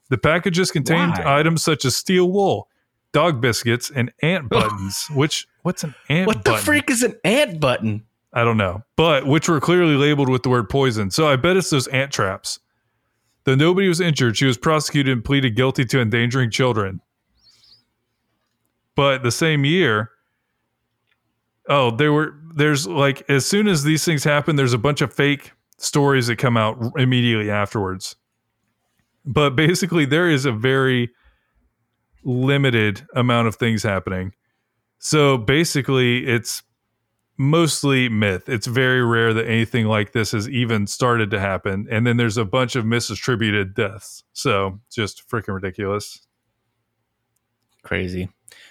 The 0.10 0.18
packages 0.18 0.72
contained 0.72 1.14
Why? 1.14 1.40
items 1.40 1.62
such 1.62 1.86
as 1.86 1.96
steel 1.96 2.32
wool, 2.32 2.70
dog 3.12 3.40
biscuits, 3.40 3.92
and 3.92 4.12
ant 4.24 4.50
buttons. 4.50 5.06
which 5.14 5.48
what's 5.62 5.84
an 5.84 5.94
ant 6.10 6.28
what 6.28 6.44
the 6.44 6.58
freak 6.58 6.90
is 6.90 7.04
an 7.04 7.16
ant 7.24 7.60
button? 7.60 8.04
I 8.34 8.44
don't 8.44 8.58
know, 8.58 8.84
but 8.96 9.26
which 9.28 9.48
were 9.48 9.60
clearly 9.62 9.96
labeled 9.96 10.30
with 10.30 10.44
the 10.44 10.50
word 10.50 10.70
poison. 10.70 11.12
So 11.12 11.28
I 11.28 11.36
bet 11.36 11.56
it's 11.56 11.70
those 11.70 11.88
ant 11.88 12.12
traps. 12.12 12.60
Though 13.46 13.56
nobody 13.56 13.88
was 13.88 14.02
injured, 14.02 14.38
she 14.38 14.46
was 14.46 14.58
prosecuted 14.58 15.14
and 15.14 15.24
pleaded 15.24 15.56
guilty 15.56 15.86
to 15.86 16.02
endangering 16.02 16.50
children. 16.50 17.00
But 18.96 19.24
the 19.24 19.32
same 19.32 19.66
year, 19.66 20.10
oh, 21.70 21.92
there 21.92 22.14
were 22.14 22.34
there's 22.56 22.88
like 22.88 23.24
as 23.30 23.46
soon 23.46 23.68
as 23.68 23.84
these 23.84 24.04
things 24.04 24.24
happen, 24.24 24.56
there's 24.56 24.74
a 24.74 24.78
bunch 24.78 25.02
of 25.02 25.14
fake 25.14 25.52
stories 25.78 26.28
that 26.28 26.38
come 26.38 26.58
out 26.58 26.78
immediately 26.98 27.52
afterwards. 27.52 28.16
But 29.26 29.52
basically, 29.52 30.06
there 30.06 30.30
is 30.30 30.46
a 30.46 30.52
very 30.52 31.10
limited 32.24 33.06
amount 33.16 33.48
of 33.48 33.56
things 33.56 33.84
happening. 33.84 34.34
So 35.00 35.38
basically, 35.38 36.26
it's 36.26 36.64
mostly 37.38 38.10
myth. 38.10 38.48
It's 38.48 38.68
very 38.68 39.04
rare 39.04 39.34
that 39.34 39.48
anything 39.48 39.86
like 39.86 40.14
this 40.14 40.32
has 40.32 40.48
even 40.50 40.88
started 40.88 41.32
to 41.32 41.40
happen. 41.40 41.88
And 41.92 42.08
then 42.08 42.18
there's 42.18 42.38
a 42.38 42.46
bunch 42.46 42.76
of 42.76 42.86
misattributed 42.86 43.76
deaths. 43.76 44.24
So 44.34 44.80
just 44.92 45.28
freaking 45.30 45.54
ridiculous. 45.54 46.26
Crazy. 47.84 48.30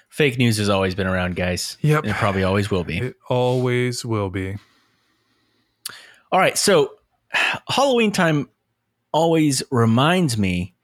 Fake 0.08 0.38
news 0.38 0.58
has 0.58 0.68
always 0.68 0.94
been 0.94 1.06
around, 1.06 1.36
guys. 1.36 1.76
Yep. 1.80 2.04
And 2.04 2.12
it 2.12 2.16
probably 2.16 2.44
always 2.44 2.70
will 2.70 2.84
be. 2.84 2.98
It 2.98 3.16
always 3.28 4.04
will 4.04 4.30
be. 4.30 4.56
All 6.30 6.38
right. 6.38 6.56
So 6.56 6.92
Halloween 7.68 8.12
time 8.12 8.48
always 9.12 9.62
reminds 9.70 10.38
me 10.38 10.74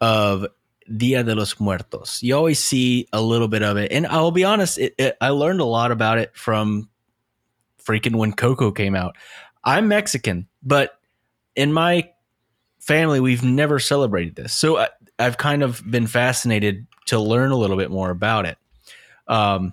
of 0.00 0.46
Dia 0.94 1.22
de 1.24 1.34
los 1.34 1.58
Muertos. 1.58 2.22
You 2.22 2.36
always 2.36 2.62
see 2.62 3.08
a 3.12 3.20
little 3.20 3.48
bit 3.48 3.62
of 3.62 3.76
it. 3.76 3.90
And 3.92 4.06
I'll 4.06 4.30
be 4.30 4.44
honest, 4.44 4.78
it, 4.78 4.94
it, 4.98 5.16
I 5.20 5.30
learned 5.30 5.60
a 5.60 5.64
lot 5.64 5.90
about 5.90 6.18
it 6.18 6.36
from 6.36 6.88
freaking 7.84 8.16
when 8.16 8.32
Coco 8.32 8.70
came 8.70 8.94
out. 8.94 9.16
I'm 9.64 9.88
Mexican, 9.88 10.48
but 10.62 10.98
in 11.56 11.72
my 11.72 12.10
family, 12.86 13.20
we've 13.20 13.42
never 13.42 13.78
celebrated 13.78 14.36
this. 14.36 14.52
So 14.52 14.78
I, 14.78 14.88
I've 15.18 15.38
kind 15.38 15.62
of 15.62 15.82
been 15.88 16.06
fascinated 16.06 16.86
to 17.06 17.18
learn 17.18 17.50
a 17.50 17.56
little 17.56 17.76
bit 17.76 17.90
more 17.90 18.10
about 18.10 18.46
it. 18.46 18.58
Um, 19.28 19.72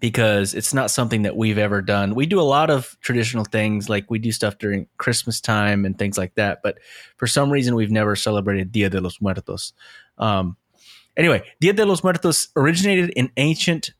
because 0.00 0.52
it's 0.54 0.74
not 0.74 0.90
something 0.90 1.22
that 1.22 1.34
we've 1.34 1.56
ever 1.56 1.80
done. 1.80 2.14
We 2.14 2.26
do 2.26 2.38
a 2.38 2.42
lot 2.42 2.68
of 2.68 2.96
traditional 3.00 3.44
things, 3.44 3.88
like 3.88 4.10
we 4.10 4.18
do 4.18 4.32
stuff 4.32 4.58
during 4.58 4.86
Christmas 4.98 5.40
time 5.40 5.86
and 5.86 5.98
things 5.98 6.18
like 6.18 6.34
that. 6.34 6.60
But 6.62 6.78
for 7.16 7.26
some 7.26 7.50
reason, 7.50 7.74
we've 7.74 7.90
never 7.90 8.14
celebrated 8.14 8.70
Dia 8.70 8.90
de 8.90 9.00
los 9.00 9.20
Muertos. 9.20 9.72
Um, 10.18 10.56
anyway, 11.16 11.42
Dia 11.60 11.72
de 11.72 11.86
los 11.86 12.02
Muertos 12.02 12.48
originated 12.54 13.10
in 13.10 13.30
ancient 13.38 13.92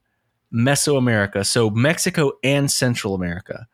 Mesoamerica, 0.53 1.47
so 1.47 1.71
Mexico 1.71 2.33
and 2.43 2.71
Central 2.71 3.15
America. 3.15 3.67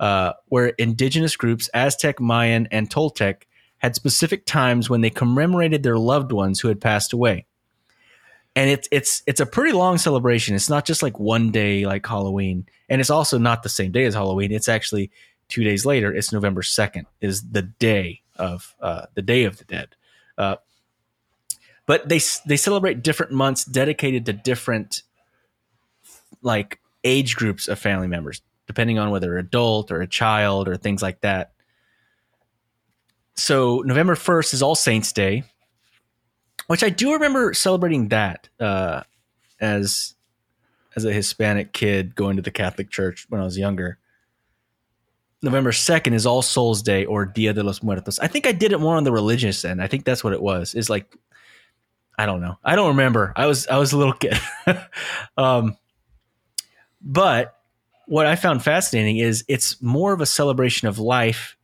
uh, 0.00 0.32
where 0.48 0.68
indigenous 0.68 1.36
groups, 1.36 1.70
Aztec, 1.74 2.20
Mayan, 2.20 2.68
and 2.70 2.90
Toltec, 2.90 3.42
had 3.78 3.94
specific 3.94 4.46
times 4.46 4.88
when 4.88 5.00
they 5.00 5.10
commemorated 5.10 5.82
their 5.82 5.98
loved 5.98 6.32
ones 6.32 6.60
who 6.60 6.68
had 6.68 6.80
passed 6.80 7.12
away. 7.12 7.46
And 8.54 8.70
it's 8.70 8.88
it's 8.90 9.22
it's 9.26 9.40
a 9.40 9.46
pretty 9.46 9.72
long 9.72 9.98
celebration. 9.98 10.54
It's 10.54 10.70
not 10.70 10.86
just 10.86 11.02
like 11.02 11.18
one 11.20 11.50
day 11.50 11.84
like 11.84 12.06
Halloween, 12.06 12.66
and 12.88 13.02
it's 13.02 13.10
also 13.10 13.36
not 13.36 13.62
the 13.62 13.68
same 13.68 13.92
day 13.92 14.04
as 14.04 14.14
Halloween. 14.14 14.50
It's 14.50 14.68
actually 14.68 15.10
two 15.48 15.62
days 15.62 15.84
later. 15.84 16.12
It's 16.14 16.32
November 16.32 16.62
second. 16.62 17.06
Is 17.20 17.50
the 17.50 17.62
day 17.62 18.22
of 18.36 18.74
uh, 18.80 19.06
the 19.14 19.20
Day 19.20 19.44
of 19.44 19.58
the 19.58 19.64
Dead. 19.64 19.88
Uh, 20.38 20.56
but 21.84 22.08
they 22.08 22.20
they 22.46 22.56
celebrate 22.56 23.02
different 23.02 23.32
months 23.32 23.64
dedicated 23.64 24.24
to 24.24 24.32
different 24.32 25.02
like 26.40 26.80
age 27.04 27.36
groups 27.36 27.68
of 27.68 27.78
family 27.78 28.08
members, 28.08 28.40
depending 28.66 28.98
on 28.98 29.10
whether 29.10 29.36
adult 29.36 29.92
or 29.92 30.00
a 30.00 30.06
child 30.06 30.66
or 30.66 30.78
things 30.78 31.02
like 31.02 31.20
that 31.20 31.52
so 33.36 33.82
November 33.84 34.14
1st 34.14 34.54
is 34.54 34.62
All 34.62 34.74
Saints 34.74 35.12
Day, 35.12 35.44
which 36.66 36.82
I 36.82 36.88
do 36.88 37.12
remember 37.12 37.54
celebrating 37.54 38.08
that 38.08 38.48
uh, 38.58 39.02
as 39.60 40.14
as 40.96 41.04
a 41.04 41.12
Hispanic 41.12 41.74
kid 41.74 42.14
going 42.14 42.36
to 42.36 42.42
the 42.42 42.50
Catholic 42.50 42.90
Church 42.90 43.26
when 43.28 43.40
I 43.40 43.44
was 43.44 43.58
younger. 43.58 43.98
November 45.42 45.70
2nd 45.70 46.14
is 46.14 46.24
All 46.24 46.40
Souls 46.40 46.82
Day 46.82 47.04
or 47.04 47.26
Dia 47.26 47.52
de 47.52 47.62
los 47.62 47.82
Muertos. 47.82 48.18
I 48.18 48.26
think 48.26 48.46
I 48.46 48.52
did 48.52 48.72
it 48.72 48.80
more 48.80 48.96
on 48.96 49.04
the 49.04 49.12
religious 49.12 49.64
end. 49.64 49.82
I 49.82 49.86
think 49.86 50.04
that's 50.04 50.24
what 50.24 50.32
it 50.32 50.40
was. 50.40 50.74
Is 50.74 50.88
like 50.88 51.14
I 52.18 52.24
don't 52.24 52.40
know. 52.40 52.58
I 52.64 52.76
don't 52.76 52.88
remember. 52.88 53.32
I 53.36 53.46
was 53.46 53.66
I 53.66 53.76
was 53.76 53.92
a 53.92 53.98
little 53.98 54.14
kid. 54.14 54.38
um, 55.36 55.76
but 57.02 57.54
what 58.06 58.26
I 58.26 58.36
found 58.36 58.62
fascinating 58.62 59.18
is 59.18 59.44
it's 59.48 59.80
more 59.82 60.12
of 60.12 60.20
a 60.20 60.26
celebration 60.26 60.88
of 60.88 60.98
life 60.98 61.56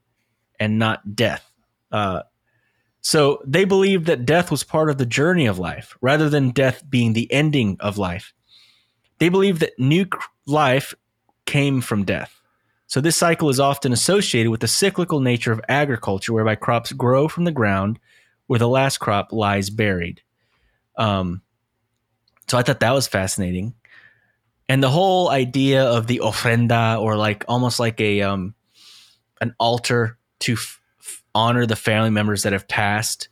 and 0.61 0.79
not 0.79 1.17
death. 1.17 1.52
Uh, 1.93 2.23
so 3.03 3.43
they 3.45 3.65
believed 3.65 4.07
that 4.07 4.25
death 4.25 4.51
was 4.51 4.65
part 4.65 4.89
of 4.89 4.99
the 4.99 5.07
journey 5.07 5.47
of 5.47 5.59
life 5.59 5.97
rather 6.01 6.29
than 6.29 6.51
death 6.51 6.83
being 6.89 7.13
the 7.13 7.31
ending 7.33 7.77
of 7.81 7.99
life. 7.99 8.33
They 9.19 9.29
believed 9.29 9.61
that 9.61 9.79
new 9.79 10.07
life 10.47 10.95
came 11.47 11.81
from 11.81 12.05
death. 12.05 12.41
So 12.87 13.01
this 13.01 13.17
cycle 13.17 13.49
is 13.49 13.61
often 13.61 13.93
associated 13.93 14.51
with 14.51 14.61
the 14.61 14.69
cyclical 14.69 15.21
nature 15.21 15.53
of 15.53 15.61
agriculture, 15.69 16.33
whereby 16.33 16.57
crops 16.57 16.93
grow 16.93 17.29
from 17.29 17.45
the 17.45 17.53
ground 17.53 17.99
where 18.47 18.59
the 18.59 18.69
last 18.69 18.99
crop 18.99 19.33
lies 19.33 19.71
buried. 19.71 20.21
Um, 20.97 21.43
so 22.49 22.59
I 22.59 22.63
thought 22.63 22.81
that 22.81 22.93
was 22.93 23.09
fascinating. 23.09 23.75
And 24.69 24.83
the 24.83 24.91
whole 24.91 25.31
idea 25.31 25.85
of 25.85 26.07
the 26.07 26.21
ofrenda, 26.23 27.01
or 27.01 27.17
like 27.17 27.45
almost 27.49 27.81
like 27.81 28.01
a 28.01 28.23
um, 28.23 28.55
an 29.41 29.55
altar 29.59 30.19
to 30.41 30.57
honor 31.35 31.67
the 31.67 31.77
family 31.77 32.11
members 32.11 32.43
that 32.43 32.53
have 32.53 32.69
passed 32.69 33.29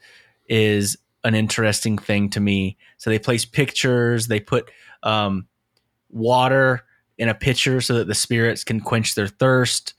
is 0.48 0.96
an 1.24 1.34
interesting 1.34 1.98
thing 1.98 2.30
to 2.30 2.40
me. 2.40 2.76
So 2.98 3.10
they 3.10 3.18
place 3.18 3.44
pictures, 3.44 4.26
they 4.26 4.40
put 4.40 4.70
um, 5.02 5.46
water 6.08 6.84
in 7.18 7.28
a 7.28 7.34
pitcher 7.34 7.80
so 7.80 7.94
that 7.94 8.06
the 8.06 8.14
spirits 8.14 8.64
can 8.64 8.80
quench 8.80 9.14
their 9.14 9.28
thirst. 9.28 9.94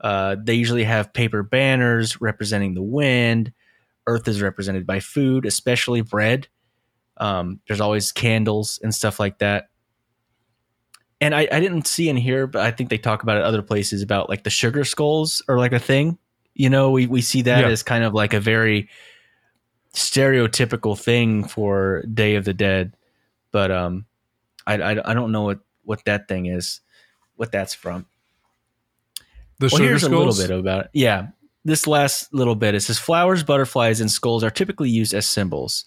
Uh, 0.00 0.36
they 0.38 0.54
usually 0.54 0.84
have 0.84 1.12
paper 1.12 1.42
banners 1.42 2.20
representing 2.20 2.74
the 2.74 2.82
wind. 2.82 3.52
Earth 4.06 4.28
is 4.28 4.42
represented 4.42 4.86
by 4.86 5.00
food, 5.00 5.46
especially 5.46 6.02
bread. 6.02 6.48
Um, 7.16 7.60
there's 7.66 7.80
always 7.80 8.12
candles 8.12 8.78
and 8.82 8.94
stuff 8.94 9.18
like 9.18 9.38
that. 9.38 9.68
And 11.18 11.34
I, 11.34 11.48
I 11.50 11.60
didn't 11.60 11.86
see 11.86 12.10
in 12.10 12.16
here, 12.16 12.46
but 12.46 12.60
I 12.62 12.70
think 12.70 12.90
they 12.90 12.98
talk 12.98 13.22
about 13.22 13.38
it 13.38 13.42
other 13.42 13.62
places 13.62 14.02
about 14.02 14.28
like 14.28 14.44
the 14.44 14.50
sugar 14.50 14.84
skulls 14.84 15.42
are 15.48 15.56
like 15.56 15.72
a 15.72 15.78
thing. 15.78 16.18
You 16.56 16.70
know, 16.70 16.90
we, 16.90 17.06
we 17.06 17.20
see 17.20 17.42
that 17.42 17.60
yeah. 17.60 17.68
as 17.68 17.82
kind 17.82 18.02
of 18.02 18.14
like 18.14 18.32
a 18.32 18.40
very 18.40 18.88
stereotypical 19.94 20.98
thing 20.98 21.44
for 21.44 22.02
Day 22.12 22.36
of 22.36 22.44
the 22.44 22.54
Dead. 22.54 22.96
But 23.52 23.70
um, 23.70 24.06
I, 24.66 24.74
I, 24.74 25.10
I 25.10 25.14
don't 25.14 25.32
know 25.32 25.42
what, 25.42 25.60
what 25.84 26.04
that 26.06 26.28
thing 26.28 26.46
is, 26.46 26.80
what 27.36 27.52
that's 27.52 27.74
from. 27.74 28.06
The 29.58 29.68
well, 29.72 29.82
here's 29.82 30.02
skulls? 30.02 30.38
a 30.38 30.42
little 30.42 30.56
bit 30.56 30.60
about 30.60 30.84
it. 30.86 30.90
Yeah, 30.92 31.28
this 31.64 31.86
last 31.86 32.32
little 32.32 32.54
bit 32.54 32.74
it 32.74 32.80
says 32.80 32.98
flowers, 32.98 33.42
butterflies, 33.42 34.00
and 34.00 34.10
skulls 34.10 34.44
are 34.44 34.50
typically 34.50 34.88
used 34.88 35.12
as 35.12 35.26
symbols. 35.26 35.84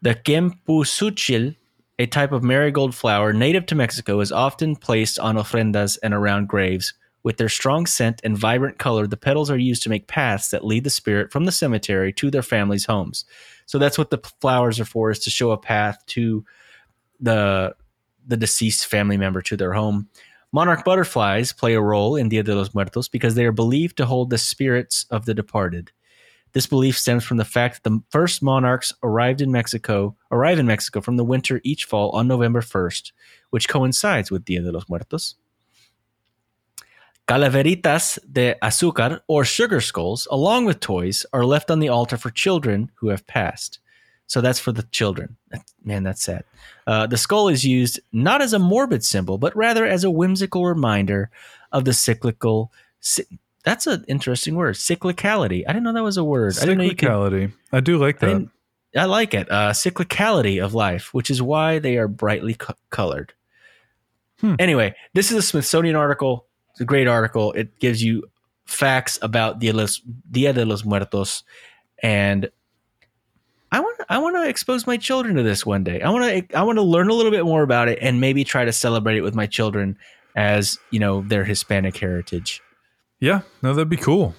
The 0.00 0.14
cempasúchil, 0.14 1.56
a 1.98 2.06
type 2.06 2.32
of 2.32 2.42
marigold 2.42 2.94
flower 2.94 3.32
native 3.32 3.66
to 3.66 3.74
Mexico, 3.74 4.20
is 4.20 4.32
often 4.32 4.74
placed 4.74 5.18
on 5.18 5.36
ofrendas 5.36 5.98
and 6.02 6.14
around 6.14 6.48
graves, 6.48 6.94
with 7.22 7.36
their 7.36 7.48
strong 7.48 7.86
scent 7.86 8.20
and 8.24 8.36
vibrant 8.36 8.78
color, 8.78 9.06
the 9.06 9.16
petals 9.16 9.50
are 9.50 9.58
used 9.58 9.82
to 9.84 9.88
make 9.88 10.06
paths 10.06 10.50
that 10.50 10.64
lead 10.64 10.84
the 10.84 10.90
spirit 10.90 11.32
from 11.32 11.44
the 11.44 11.52
cemetery 11.52 12.12
to 12.14 12.30
their 12.30 12.42
families' 12.42 12.86
homes. 12.86 13.24
So 13.66 13.78
that's 13.78 13.98
what 13.98 14.10
the 14.10 14.20
flowers 14.40 14.80
are 14.80 14.84
for, 14.84 15.10
is 15.10 15.20
to 15.20 15.30
show 15.30 15.50
a 15.50 15.58
path 15.58 16.04
to 16.06 16.44
the 17.20 17.74
the 18.24 18.36
deceased 18.36 18.86
family 18.86 19.16
member 19.16 19.42
to 19.42 19.56
their 19.56 19.72
home. 19.72 20.08
Monarch 20.52 20.84
butterflies 20.84 21.52
play 21.52 21.74
a 21.74 21.80
role 21.80 22.14
in 22.14 22.28
Dia 22.28 22.42
de 22.42 22.54
los 22.54 22.74
Muertos 22.74 23.08
because 23.08 23.34
they 23.34 23.46
are 23.46 23.52
believed 23.52 23.96
to 23.96 24.06
hold 24.06 24.30
the 24.30 24.38
spirits 24.38 25.06
of 25.10 25.24
the 25.24 25.34
departed. 25.34 25.90
This 26.52 26.66
belief 26.66 26.98
stems 26.98 27.24
from 27.24 27.38
the 27.38 27.44
fact 27.44 27.82
that 27.82 27.88
the 27.88 28.02
first 28.10 28.42
monarchs 28.42 28.92
arrived 29.02 29.40
in 29.40 29.50
Mexico, 29.50 30.14
arrive 30.30 30.58
in 30.58 30.66
Mexico 30.66 31.00
from 31.00 31.16
the 31.16 31.24
winter 31.24 31.60
each 31.64 31.86
fall 31.86 32.10
on 32.10 32.28
November 32.28 32.60
1st, 32.60 33.12
which 33.50 33.68
coincides 33.68 34.30
with 34.30 34.44
Dia 34.44 34.60
de 34.60 34.70
los 34.70 34.88
Muertos. 34.88 35.36
Calaveritas 37.28 38.18
de 38.30 38.56
azúcar, 38.60 39.20
or 39.28 39.44
sugar 39.44 39.80
skulls, 39.80 40.26
along 40.30 40.64
with 40.64 40.80
toys, 40.80 41.24
are 41.32 41.44
left 41.44 41.70
on 41.70 41.78
the 41.78 41.88
altar 41.88 42.16
for 42.16 42.30
children 42.30 42.90
who 42.96 43.08
have 43.08 43.26
passed. 43.26 43.78
So 44.26 44.40
that's 44.40 44.58
for 44.58 44.72
the 44.72 44.82
children. 44.84 45.36
Man, 45.84 46.02
that's 46.02 46.22
sad. 46.22 46.44
Uh, 46.86 47.06
the 47.06 47.16
skull 47.16 47.48
is 47.48 47.64
used 47.64 48.00
not 48.12 48.40
as 48.40 48.52
a 48.52 48.58
morbid 48.58 49.04
symbol, 49.04 49.38
but 49.38 49.54
rather 49.54 49.86
as 49.86 50.04
a 50.04 50.10
whimsical 50.10 50.64
reminder 50.66 51.30
of 51.70 51.84
the 51.84 51.92
cyclical. 51.92 52.72
That's 53.64 53.86
an 53.86 54.04
interesting 54.08 54.54
word, 54.54 54.74
cyclicality. 54.76 55.64
I 55.68 55.72
didn't 55.72 55.84
know 55.84 55.92
that 55.92 56.02
was 56.02 56.16
a 56.16 56.24
word. 56.24 56.54
Cyclicality. 56.54 56.62
I, 56.62 56.66
didn't 56.66 56.78
know 56.78 56.94
could, 57.40 57.52
I 57.72 57.80
do 57.80 57.98
like 57.98 58.18
that. 58.20 58.48
I, 58.96 59.02
I 59.02 59.04
like 59.04 59.34
it. 59.34 59.50
Uh, 59.50 59.70
cyclicality 59.72 60.64
of 60.64 60.74
life, 60.74 61.14
which 61.14 61.30
is 61.30 61.40
why 61.40 61.78
they 61.78 61.98
are 61.98 62.08
brightly 62.08 62.54
co- 62.54 62.74
colored. 62.90 63.34
Hmm. 64.40 64.54
Anyway, 64.58 64.94
this 65.14 65.30
is 65.30 65.36
a 65.36 65.42
Smithsonian 65.42 65.94
article 65.94 66.46
it's 66.72 66.80
a 66.80 66.84
great 66.84 67.06
article. 67.06 67.52
It 67.52 67.78
gives 67.78 68.02
you 68.02 68.24
facts 68.64 69.18
about 69.22 69.58
Dia, 69.58 69.72
los, 69.72 70.00
Dia 70.30 70.52
de 70.52 70.64
los 70.64 70.84
Muertos, 70.84 71.44
and 72.02 72.50
I 73.70 73.80
want 73.80 74.00
I 74.08 74.18
want 74.18 74.36
to 74.36 74.48
expose 74.48 74.86
my 74.86 74.96
children 74.96 75.36
to 75.36 75.42
this 75.42 75.64
one 75.64 75.84
day. 75.84 76.02
I 76.02 76.10
want 76.10 76.24
to 76.24 76.56
I 76.56 76.62
want 76.62 76.78
to 76.78 76.82
learn 76.82 77.08
a 77.08 77.14
little 77.14 77.30
bit 77.30 77.44
more 77.44 77.62
about 77.62 77.88
it 77.88 77.98
and 78.02 78.20
maybe 78.20 78.44
try 78.44 78.64
to 78.64 78.72
celebrate 78.72 79.16
it 79.16 79.22
with 79.22 79.34
my 79.34 79.46
children 79.46 79.96
as 80.36 80.78
you 80.90 80.98
know 80.98 81.22
their 81.22 81.44
Hispanic 81.44 81.96
heritage. 81.96 82.60
Yeah, 83.20 83.42
no, 83.62 83.72
that'd 83.72 83.88
be 83.88 83.96
cool. 83.96 84.34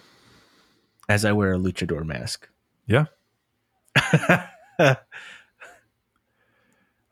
As 1.07 1.25
I 1.25 1.31
wear 1.31 1.53
a 1.53 1.57
luchador 1.57 2.05
mask. 2.05 2.47
Yeah. 2.85 3.05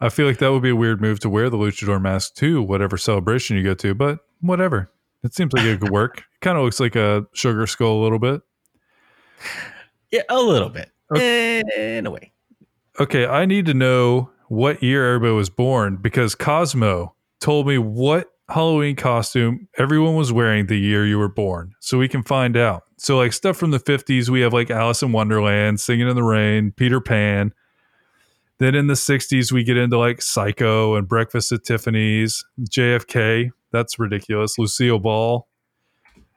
I 0.03 0.09
feel 0.09 0.25
like 0.25 0.39
that 0.39 0.51
would 0.51 0.63
be 0.63 0.71
a 0.71 0.75
weird 0.75 0.99
move 0.99 1.19
to 1.21 1.29
wear 1.29 1.49
the 1.49 1.57
luchador 1.57 2.01
mask 2.01 2.35
to 2.35 2.61
whatever 2.61 2.97
celebration 2.97 3.55
you 3.55 3.63
go 3.63 3.75
to, 3.75 3.93
but 3.93 4.19
whatever. 4.41 4.89
It 5.23 5.33
seems 5.33 5.53
like 5.53 5.65
it 5.65 5.79
could 5.79 5.91
work. 5.91 6.19
It 6.19 6.41
kind 6.41 6.57
of 6.57 6.63
looks 6.63 6.79
like 6.79 6.95
a 6.95 7.25
sugar 7.33 7.67
skull 7.67 8.01
a 8.01 8.03
little 8.03 8.19
bit. 8.19 8.41
Yeah, 10.11 10.23
a 10.29 10.39
little 10.39 10.69
bit. 10.69 10.91
Okay. 11.13 11.97
In 11.97 12.05
a 12.05 12.11
way. 12.11 12.31
Okay, 12.99 13.25
I 13.25 13.45
need 13.45 13.65
to 13.67 13.73
know 13.73 14.31
what 14.47 14.83
year 14.83 15.07
everybody 15.07 15.33
was 15.33 15.49
born 15.49 15.97
because 15.97 16.35
Cosmo 16.35 17.15
told 17.39 17.67
me 17.67 17.77
what 17.77 18.31
Halloween 18.49 18.95
costume 18.95 19.67
everyone 19.77 20.15
was 20.15 20.33
wearing 20.33 20.67
the 20.67 20.77
year 20.77 21.05
you 21.05 21.17
were 21.17 21.29
born. 21.29 21.73
So 21.79 21.97
we 21.97 22.07
can 22.07 22.23
find 22.23 22.57
out. 22.57 22.83
So 22.97 23.17
like 23.17 23.33
stuff 23.33 23.57
from 23.57 23.71
the 23.71 23.79
50s, 23.79 24.29
we 24.29 24.41
have 24.41 24.53
like 24.53 24.69
Alice 24.69 25.01
in 25.01 25.11
Wonderland, 25.11 25.79
Singing 25.79 26.09
in 26.09 26.15
the 26.15 26.23
Rain, 26.23 26.73
Peter 26.75 26.99
Pan. 26.99 27.53
Then 28.59 28.75
in 28.75 28.87
the 28.87 28.93
60s, 28.93 29.51
we 29.51 29.63
get 29.63 29.77
into 29.77 29.97
like 29.97 30.21
Psycho 30.21 30.95
and 30.95 31.07
Breakfast 31.07 31.51
at 31.51 31.63
Tiffany's, 31.63 32.45
JFK, 32.59 33.51
that's 33.71 33.99
ridiculous. 33.99 34.57
Lucille 34.57 34.99
Ball. 34.99 35.47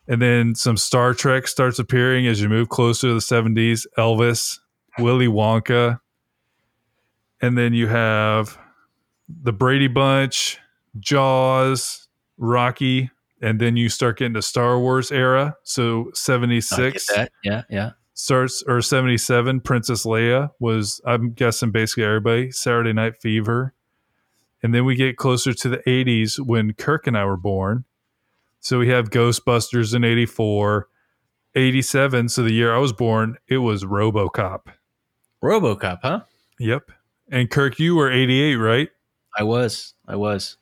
And 0.06 0.20
then 0.20 0.54
some 0.54 0.76
Star 0.76 1.14
Trek 1.14 1.48
starts 1.48 1.78
appearing 1.78 2.26
as 2.26 2.42
you 2.42 2.48
move 2.48 2.68
closer 2.68 3.08
to 3.08 3.14
the 3.14 3.20
70s. 3.20 3.86
Elvis, 3.96 4.58
Willy 4.98 5.28
Wonka. 5.28 6.00
And 7.40 7.56
then 7.56 7.72
you 7.72 7.86
have 7.86 8.58
the 9.28 9.52
Brady 9.52 9.88
Bunch, 9.88 10.58
Jaws, 10.98 12.08
Rocky, 12.36 13.10
and 13.40 13.60
then 13.60 13.76
you 13.76 13.88
start 13.88 14.18
getting 14.18 14.34
to 14.34 14.42
Star 14.42 14.78
Wars 14.78 15.10
era. 15.10 15.56
So 15.62 16.10
76. 16.14 17.10
Yeah, 17.42 17.62
yeah. 17.70 17.90
Starts 18.14 18.62
or 18.66 18.80
77, 18.80 19.60
Princess 19.60 20.06
Leia 20.06 20.50
was, 20.60 21.00
I'm 21.04 21.32
guessing, 21.32 21.72
basically 21.72 22.04
everybody. 22.04 22.50
Saturday 22.52 22.92
Night 22.92 23.16
Fever. 23.20 23.74
And 24.64 24.74
then 24.74 24.86
we 24.86 24.94
get 24.94 25.18
closer 25.18 25.52
to 25.52 25.68
the 25.68 25.82
80s 25.86 26.40
when 26.40 26.72
Kirk 26.72 27.06
and 27.06 27.18
I 27.18 27.26
were 27.26 27.36
born. 27.36 27.84
So 28.60 28.78
we 28.78 28.88
have 28.88 29.10
Ghostbusters 29.10 29.94
in 29.94 30.04
84, 30.04 30.88
87. 31.54 32.30
So 32.30 32.42
the 32.42 32.50
year 32.50 32.74
I 32.74 32.78
was 32.78 32.94
born, 32.94 33.36
it 33.46 33.58
was 33.58 33.84
Robocop. 33.84 34.68
RoboCop, 35.42 35.98
huh? 36.00 36.20
Yep. 36.58 36.92
And 37.30 37.50
Kirk, 37.50 37.78
you 37.78 37.94
were 37.94 38.10
88, 38.10 38.56
right? 38.56 38.88
I 39.38 39.42
was. 39.42 39.92
I 40.08 40.16
was. 40.16 40.56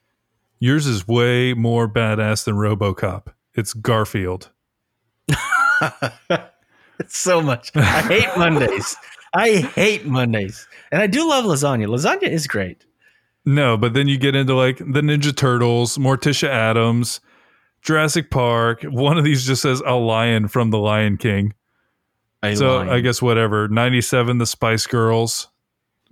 Yours 0.59 0.89
is 0.89 1.07
way 1.07 1.55
more 1.55 1.89
badass 1.89 2.45
than 2.45 2.57
Robocop. 2.57 3.29
It's 3.55 3.73
Garfield. 3.73 4.51
it's 5.29 7.17
so 7.17 7.41
much. 7.41 7.71
I 7.77 8.01
hate 8.01 8.37
Mondays. 8.37 8.97
I 9.33 9.59
hate 9.59 10.07
Mondays. 10.07 10.67
And 10.91 11.01
I 11.01 11.07
do 11.07 11.29
love 11.29 11.45
lasagna. 11.45 11.87
Lasagna 11.87 12.29
is 12.29 12.49
great. 12.49 12.85
No, 13.45 13.77
but 13.77 13.95
then 13.95 14.07
you 14.09 14.19
get 14.19 14.37
into 14.37 14.55
like 14.55 14.79
the 14.79 15.01
Ninja 15.01 15.35
Turtles, 15.35 15.99
Morticia 15.99 16.49
Addams, 16.49 17.21
Jurassic 17.83 18.31
Park. 18.31 18.83
One 18.85 19.19
of 19.19 19.25
these 19.25 19.45
just 19.45 19.63
says 19.63 19.83
a 19.85 19.95
lion 19.95 20.49
from 20.49 20.71
the 20.71 20.79
Lion 20.79 21.17
King. 21.17 21.55
I 22.43 22.55
so 22.55 22.77
lion. 22.77 22.89
I 22.89 23.01
guess 23.01 23.21
whatever. 23.21 23.69
97 23.69 24.39
the 24.39 24.47
Spice 24.47 24.87
Girls 24.87 25.49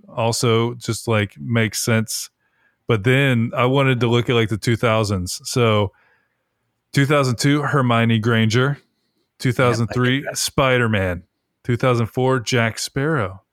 also 0.09 0.73
just 0.73 1.07
like 1.07 1.35
makes 1.39 1.79
sense. 1.79 2.29
But 2.87 3.05
then 3.05 3.51
I 3.55 3.65
wanted 3.65 4.01
to 4.01 4.07
look 4.07 4.29
at 4.29 4.35
like 4.35 4.49
the 4.49 4.57
2000s. 4.57 5.45
So 5.45 5.93
2002 6.91 7.61
Hermione 7.61 8.19
Granger, 8.19 8.77
2003 9.39 10.25
Spider-Man, 10.33 11.23
2004 11.63 12.39
Jack 12.41 12.77
Sparrow. 12.77 13.43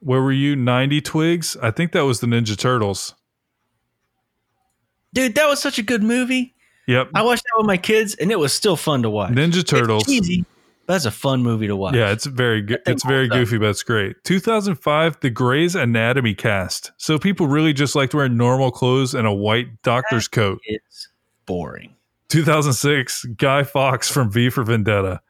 Where 0.00 0.22
were 0.22 0.32
you? 0.32 0.54
90 0.56 1.00
Twigs? 1.00 1.56
I 1.62 1.70
think 1.70 1.92
that 1.92 2.04
was 2.04 2.20
the 2.20 2.26
Ninja 2.26 2.56
Turtles. 2.56 3.14
Dude, 5.14 5.34
that 5.34 5.46
was 5.48 5.60
such 5.60 5.78
a 5.78 5.82
good 5.82 6.02
movie. 6.02 6.54
Yep. 6.86 7.10
I 7.14 7.22
watched 7.22 7.44
that 7.44 7.58
with 7.58 7.66
my 7.66 7.76
kids 7.76 8.14
and 8.14 8.30
it 8.30 8.38
was 8.38 8.52
still 8.52 8.76
fun 8.76 9.02
to 9.02 9.10
watch. 9.10 9.32
Ninja 9.32 9.66
Turtles. 9.66 10.02
It's 10.04 10.10
cheesy. 10.12 10.44
That's 10.86 11.04
a 11.04 11.10
fun 11.10 11.42
movie 11.42 11.66
to 11.66 11.76
watch. 11.76 11.94
Yeah, 11.94 12.12
it's 12.12 12.24
very 12.24 12.62
good. 12.62 12.80
It's 12.86 13.04
very 13.04 13.28
holds 13.28 13.32
up. 13.32 13.38
goofy, 13.40 13.58
but 13.58 13.68
it's 13.70 13.82
great. 13.82 14.16
2005, 14.24 15.20
the 15.20 15.28
Grey's 15.28 15.74
Anatomy 15.74 16.34
cast. 16.34 16.92
So 16.96 17.18
people 17.18 17.46
really 17.46 17.74
just 17.74 17.94
liked 17.94 18.14
wearing 18.14 18.38
normal 18.38 18.70
clothes 18.70 19.14
and 19.14 19.26
a 19.26 19.32
white 19.32 19.82
doctor's 19.82 20.28
coat. 20.28 20.60
It's 20.64 21.08
boring. 21.44 21.94
2006, 22.28 23.24
Guy 23.36 23.64
Fawkes 23.64 24.10
from 24.10 24.30
V 24.30 24.48
for 24.48 24.62
Vendetta. 24.62 25.20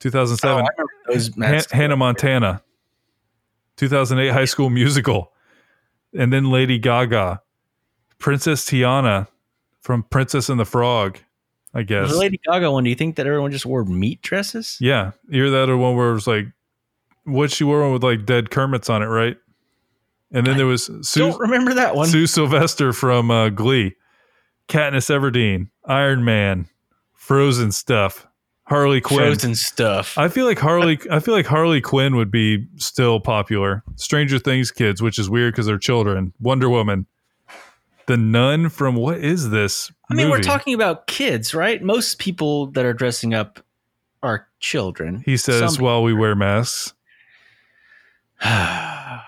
2007, 0.00 0.50
Oh, 0.50 0.58
I 0.58 0.68
remember 0.76 0.92
those 1.08 1.30
Han- 1.70 1.78
Hannah 1.80 1.96
Montana. 1.96 2.62
2008, 3.76 4.28
High 4.32 4.44
School 4.44 4.70
Musical. 4.70 5.32
And 6.16 6.32
then 6.32 6.50
Lady 6.50 6.78
Gaga. 6.78 7.40
Princess 8.18 8.64
Tiana 8.64 9.26
from 9.80 10.04
Princess 10.04 10.48
and 10.48 10.60
the 10.60 10.64
Frog, 10.64 11.18
I 11.74 11.82
guess. 11.82 12.10
The 12.10 12.18
Lady 12.18 12.40
Gaga 12.46 12.70
one, 12.70 12.84
do 12.84 12.90
you 12.90 12.94
think 12.94 13.16
that 13.16 13.26
everyone 13.26 13.50
just 13.50 13.66
wore 13.66 13.84
meat 13.84 14.22
dresses? 14.22 14.78
Yeah, 14.80 15.10
you're 15.28 15.50
that 15.50 15.62
other 15.62 15.76
one 15.76 15.96
where 15.96 16.10
it 16.10 16.14
was 16.14 16.28
like, 16.28 16.46
what 17.24 17.50
she 17.50 17.64
wore 17.64 17.82
one 17.82 17.92
with 17.92 18.04
like 18.04 18.24
dead 18.24 18.50
Kermits 18.50 18.88
on 18.88 19.02
it, 19.02 19.06
right? 19.06 19.36
And 20.32 20.46
then 20.46 20.56
there 20.56 20.66
was 20.66 20.88
Sue, 21.02 21.20
Don't 21.20 21.40
remember 21.40 21.74
that 21.74 21.94
one. 21.94 22.08
Sue 22.08 22.26
Sylvester 22.26 22.92
from 22.92 23.30
uh, 23.30 23.50
Glee, 23.50 23.96
Katniss 24.68 25.10
Everdeen, 25.10 25.68
Iron 25.84 26.24
Man, 26.24 26.68
Frozen 27.12 27.72
stuff, 27.72 28.26
Harley 28.64 29.00
Quinn. 29.00 29.18
Frozen 29.18 29.54
stuff. 29.56 30.16
I 30.16 30.28
feel 30.28 30.46
like 30.46 30.58
Harley. 30.58 30.98
I 31.10 31.18
feel 31.20 31.34
like 31.34 31.46
Harley 31.46 31.80
Quinn 31.80 32.16
would 32.16 32.30
be 32.30 32.66
still 32.76 33.20
popular. 33.20 33.82
Stranger 33.96 34.38
Things 34.38 34.70
kids, 34.70 35.02
which 35.02 35.18
is 35.18 35.28
weird 35.28 35.52
because 35.52 35.66
they're 35.66 35.78
children. 35.78 36.32
Wonder 36.40 36.68
Woman, 36.70 37.06
the 38.06 38.16
Nun 38.16 38.68
from 38.68 38.94
what 38.94 39.18
is 39.18 39.50
this? 39.50 39.90
I 40.10 40.14
mean, 40.14 40.30
we're 40.30 40.40
talking 40.42 40.74
about 40.74 41.06
kids, 41.06 41.54
right? 41.54 41.82
Most 41.82 42.18
people 42.18 42.66
that 42.68 42.84
are 42.84 42.92
dressing 42.94 43.34
up 43.34 43.60
are 44.22 44.46
children. 44.60 45.22
He 45.26 45.36
says 45.36 45.74
Some- 45.74 45.84
while 45.84 46.02
we 46.02 46.12
wear 46.14 46.34
masks. 46.36 46.94
yeah. 48.42 49.22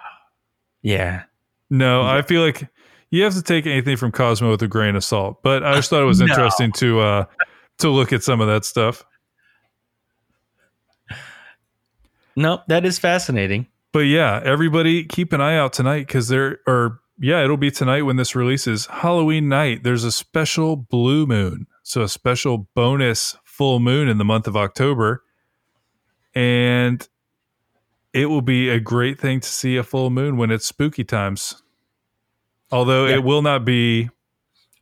No, 1.71 2.03
Yeah. 2.03 2.13
I 2.15 2.23
feel 2.23 2.43
like 2.43 2.69
you 3.11 3.23
have 3.25 3.35
to 3.35 3.43
take 3.43 3.67
anything 3.67 3.97
from 3.97 4.13
Cosmo 4.13 4.51
with 4.51 4.63
a 4.63 4.69
grain 4.69 4.97
of 4.97 5.05
salt. 5.05 5.43
But 5.43 5.65
I 5.65 5.75
just 5.75 5.91
thought 5.91 6.03
it 6.03 6.07
was 6.07 6.21
No. 6.21 6.27
interesting 6.27 6.73
to 6.73 7.01
uh 7.01 7.25
to 7.79 7.89
look 7.91 8.13
at 8.13 8.23
some 8.23 8.41
of 8.41 8.47
that 8.47 8.65
stuff. 8.65 9.05
No, 12.37 12.63
that 12.69 12.85
is 12.85 12.99
fascinating. 12.99 13.67
But 13.93 14.01
yeah, 14.01 14.41
everybody 14.45 15.05
keep 15.05 15.33
an 15.33 15.41
eye 15.41 15.57
out 15.57 15.73
tonight 15.73 16.07
because 16.07 16.29
there 16.29 16.59
are 16.67 16.99
yeah, 17.19 17.45
it'll 17.45 17.57
be 17.57 17.71
tonight 17.71 18.03
when 18.03 18.17
this 18.17 18.35
releases. 18.35 18.87
Halloween 18.87 19.49
night, 19.49 19.85
there's 19.85 20.03
a 20.03 20.11
special 20.11 20.75
blue 20.75 21.27
moon. 21.27 21.67
So 21.85 22.03
a 22.03 22.09
special 22.09 22.69
bonus 22.75 23.37
full 23.45 23.79
moon 23.79 24.09
in 24.09 24.19
the 24.19 24.25
month 24.25 24.49
of 24.49 24.57
October. 24.57 25.23
And 26.35 27.07
it 28.13 28.27
will 28.27 28.43
be 28.43 28.69
a 28.69 28.81
great 28.81 29.21
thing 29.21 29.41
to 29.41 29.49
see 29.49 29.77
a 29.77 29.85
full 29.85 30.11
moon 30.11 30.37
when 30.37 30.51
it's 30.51 30.67
spooky 30.67 31.05
times. 31.05 31.63
Although 32.73 33.07
Yeah. 33.07 33.17
it 33.17 33.25
will 33.25 33.43
not 33.43 33.65
be 33.65 34.11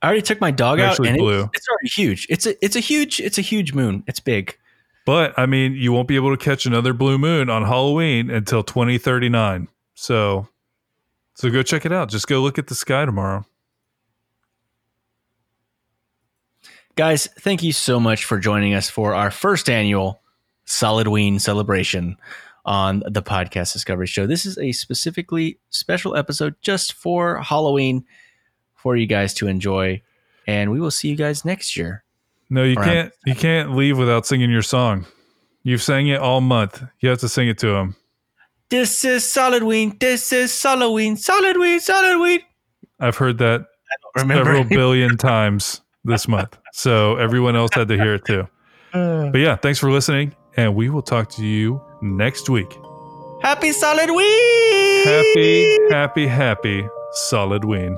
I 0.01 0.07
already 0.07 0.21
took 0.21 0.41
my 0.41 0.51
dog 0.51 0.79
out, 0.79 0.91
Actually 0.91 1.09
and 1.09 1.17
blue. 1.17 1.41
It's, 1.43 1.49
it's 1.53 1.67
already 1.69 1.89
huge. 1.89 2.27
It's 2.29 2.45
a 2.45 2.65
it's 2.65 2.75
a 2.75 2.79
huge 2.79 3.19
it's 3.19 3.37
a 3.37 3.41
huge 3.41 3.73
moon. 3.73 4.03
It's 4.07 4.19
big. 4.19 4.57
But 5.05 5.33
I 5.37 5.45
mean, 5.45 5.73
you 5.73 5.91
won't 5.91 6.07
be 6.07 6.15
able 6.15 6.35
to 6.35 6.43
catch 6.43 6.65
another 6.65 6.93
blue 6.93 7.17
moon 7.17 7.49
on 7.49 7.63
Halloween 7.63 8.29
until 8.29 8.63
2039. 8.63 9.67
So 9.95 10.47
so 11.35 11.49
go 11.49 11.63
check 11.63 11.85
it 11.85 11.91
out. 11.91 12.09
Just 12.09 12.27
go 12.27 12.41
look 12.41 12.57
at 12.57 12.67
the 12.67 12.75
sky 12.75 13.05
tomorrow. 13.05 13.45
Guys, 16.95 17.27
thank 17.39 17.63
you 17.63 17.73
so 17.73 17.99
much 17.99 18.23
for 18.23 18.37
joining 18.37 18.75
us 18.75 18.89
for 18.89 19.15
our 19.15 19.31
first 19.31 19.67
annual 19.67 20.21
Solidween 20.67 21.41
celebration 21.41 22.17
on 22.65 23.03
the 23.07 23.23
Podcast 23.23 23.73
Discovery 23.73 24.05
Show. 24.05 24.27
This 24.27 24.45
is 24.45 24.57
a 24.59 24.71
specifically 24.73 25.59
special 25.69 26.15
episode 26.15 26.55
just 26.61 26.93
for 26.93 27.41
Halloween 27.41 28.05
for 28.75 28.95
you 28.95 29.07
guys 29.07 29.33
to 29.35 29.47
enjoy. 29.47 30.01
And 30.45 30.71
we 30.71 30.79
will 30.79 30.91
see 30.91 31.09
you 31.09 31.15
guys 31.15 31.43
next 31.43 31.75
year. 31.75 32.03
No, 32.49 32.63
you 32.63 32.75
Around- 32.75 32.85
can't 32.85 33.13
you 33.25 33.35
can't 33.35 33.75
leave 33.75 33.97
without 33.97 34.25
singing 34.25 34.49
your 34.51 34.61
song. 34.61 35.05
You've 35.63 35.81
sang 35.81 36.07
it 36.07 36.19
all 36.19 36.41
month. 36.41 36.83
You 36.99 37.09
have 37.09 37.19
to 37.19 37.29
sing 37.29 37.47
it 37.47 37.57
to 37.59 37.69
him. 37.75 37.95
This 38.69 39.05
is 39.05 39.23
Solidween. 39.23 39.99
This 39.99 40.31
is 40.33 40.51
Solidween. 40.51 41.13
Solidween. 41.13 41.77
Solidween. 41.79 42.39
I've 42.99 43.17
heard 43.17 43.37
that 43.37 43.65
several 44.17 44.63
billion 44.79 45.17
times 45.17 45.81
this 46.03 46.27
month. 46.27 46.57
So 46.73 47.15
everyone 47.17 47.55
else 47.55 47.71
had 47.73 47.87
to 47.89 47.95
hear 47.97 48.15
it 48.15 48.25
too. 48.25 48.47
But 48.91 49.37
yeah, 49.37 49.55
thanks 49.55 49.79
for 49.79 49.89
listening 49.91 50.35
and 50.57 50.75
we 50.75 50.89
will 50.89 51.01
talk 51.01 51.29
to 51.31 51.45
you 51.45 51.81
next 52.01 52.49
week. 52.49 52.71
Happy 53.41 53.71
Solidween. 53.71 55.03
Happy, 55.05 55.77
happy, 55.89 56.27
happy 56.27 56.87
Solidween. 57.29 57.97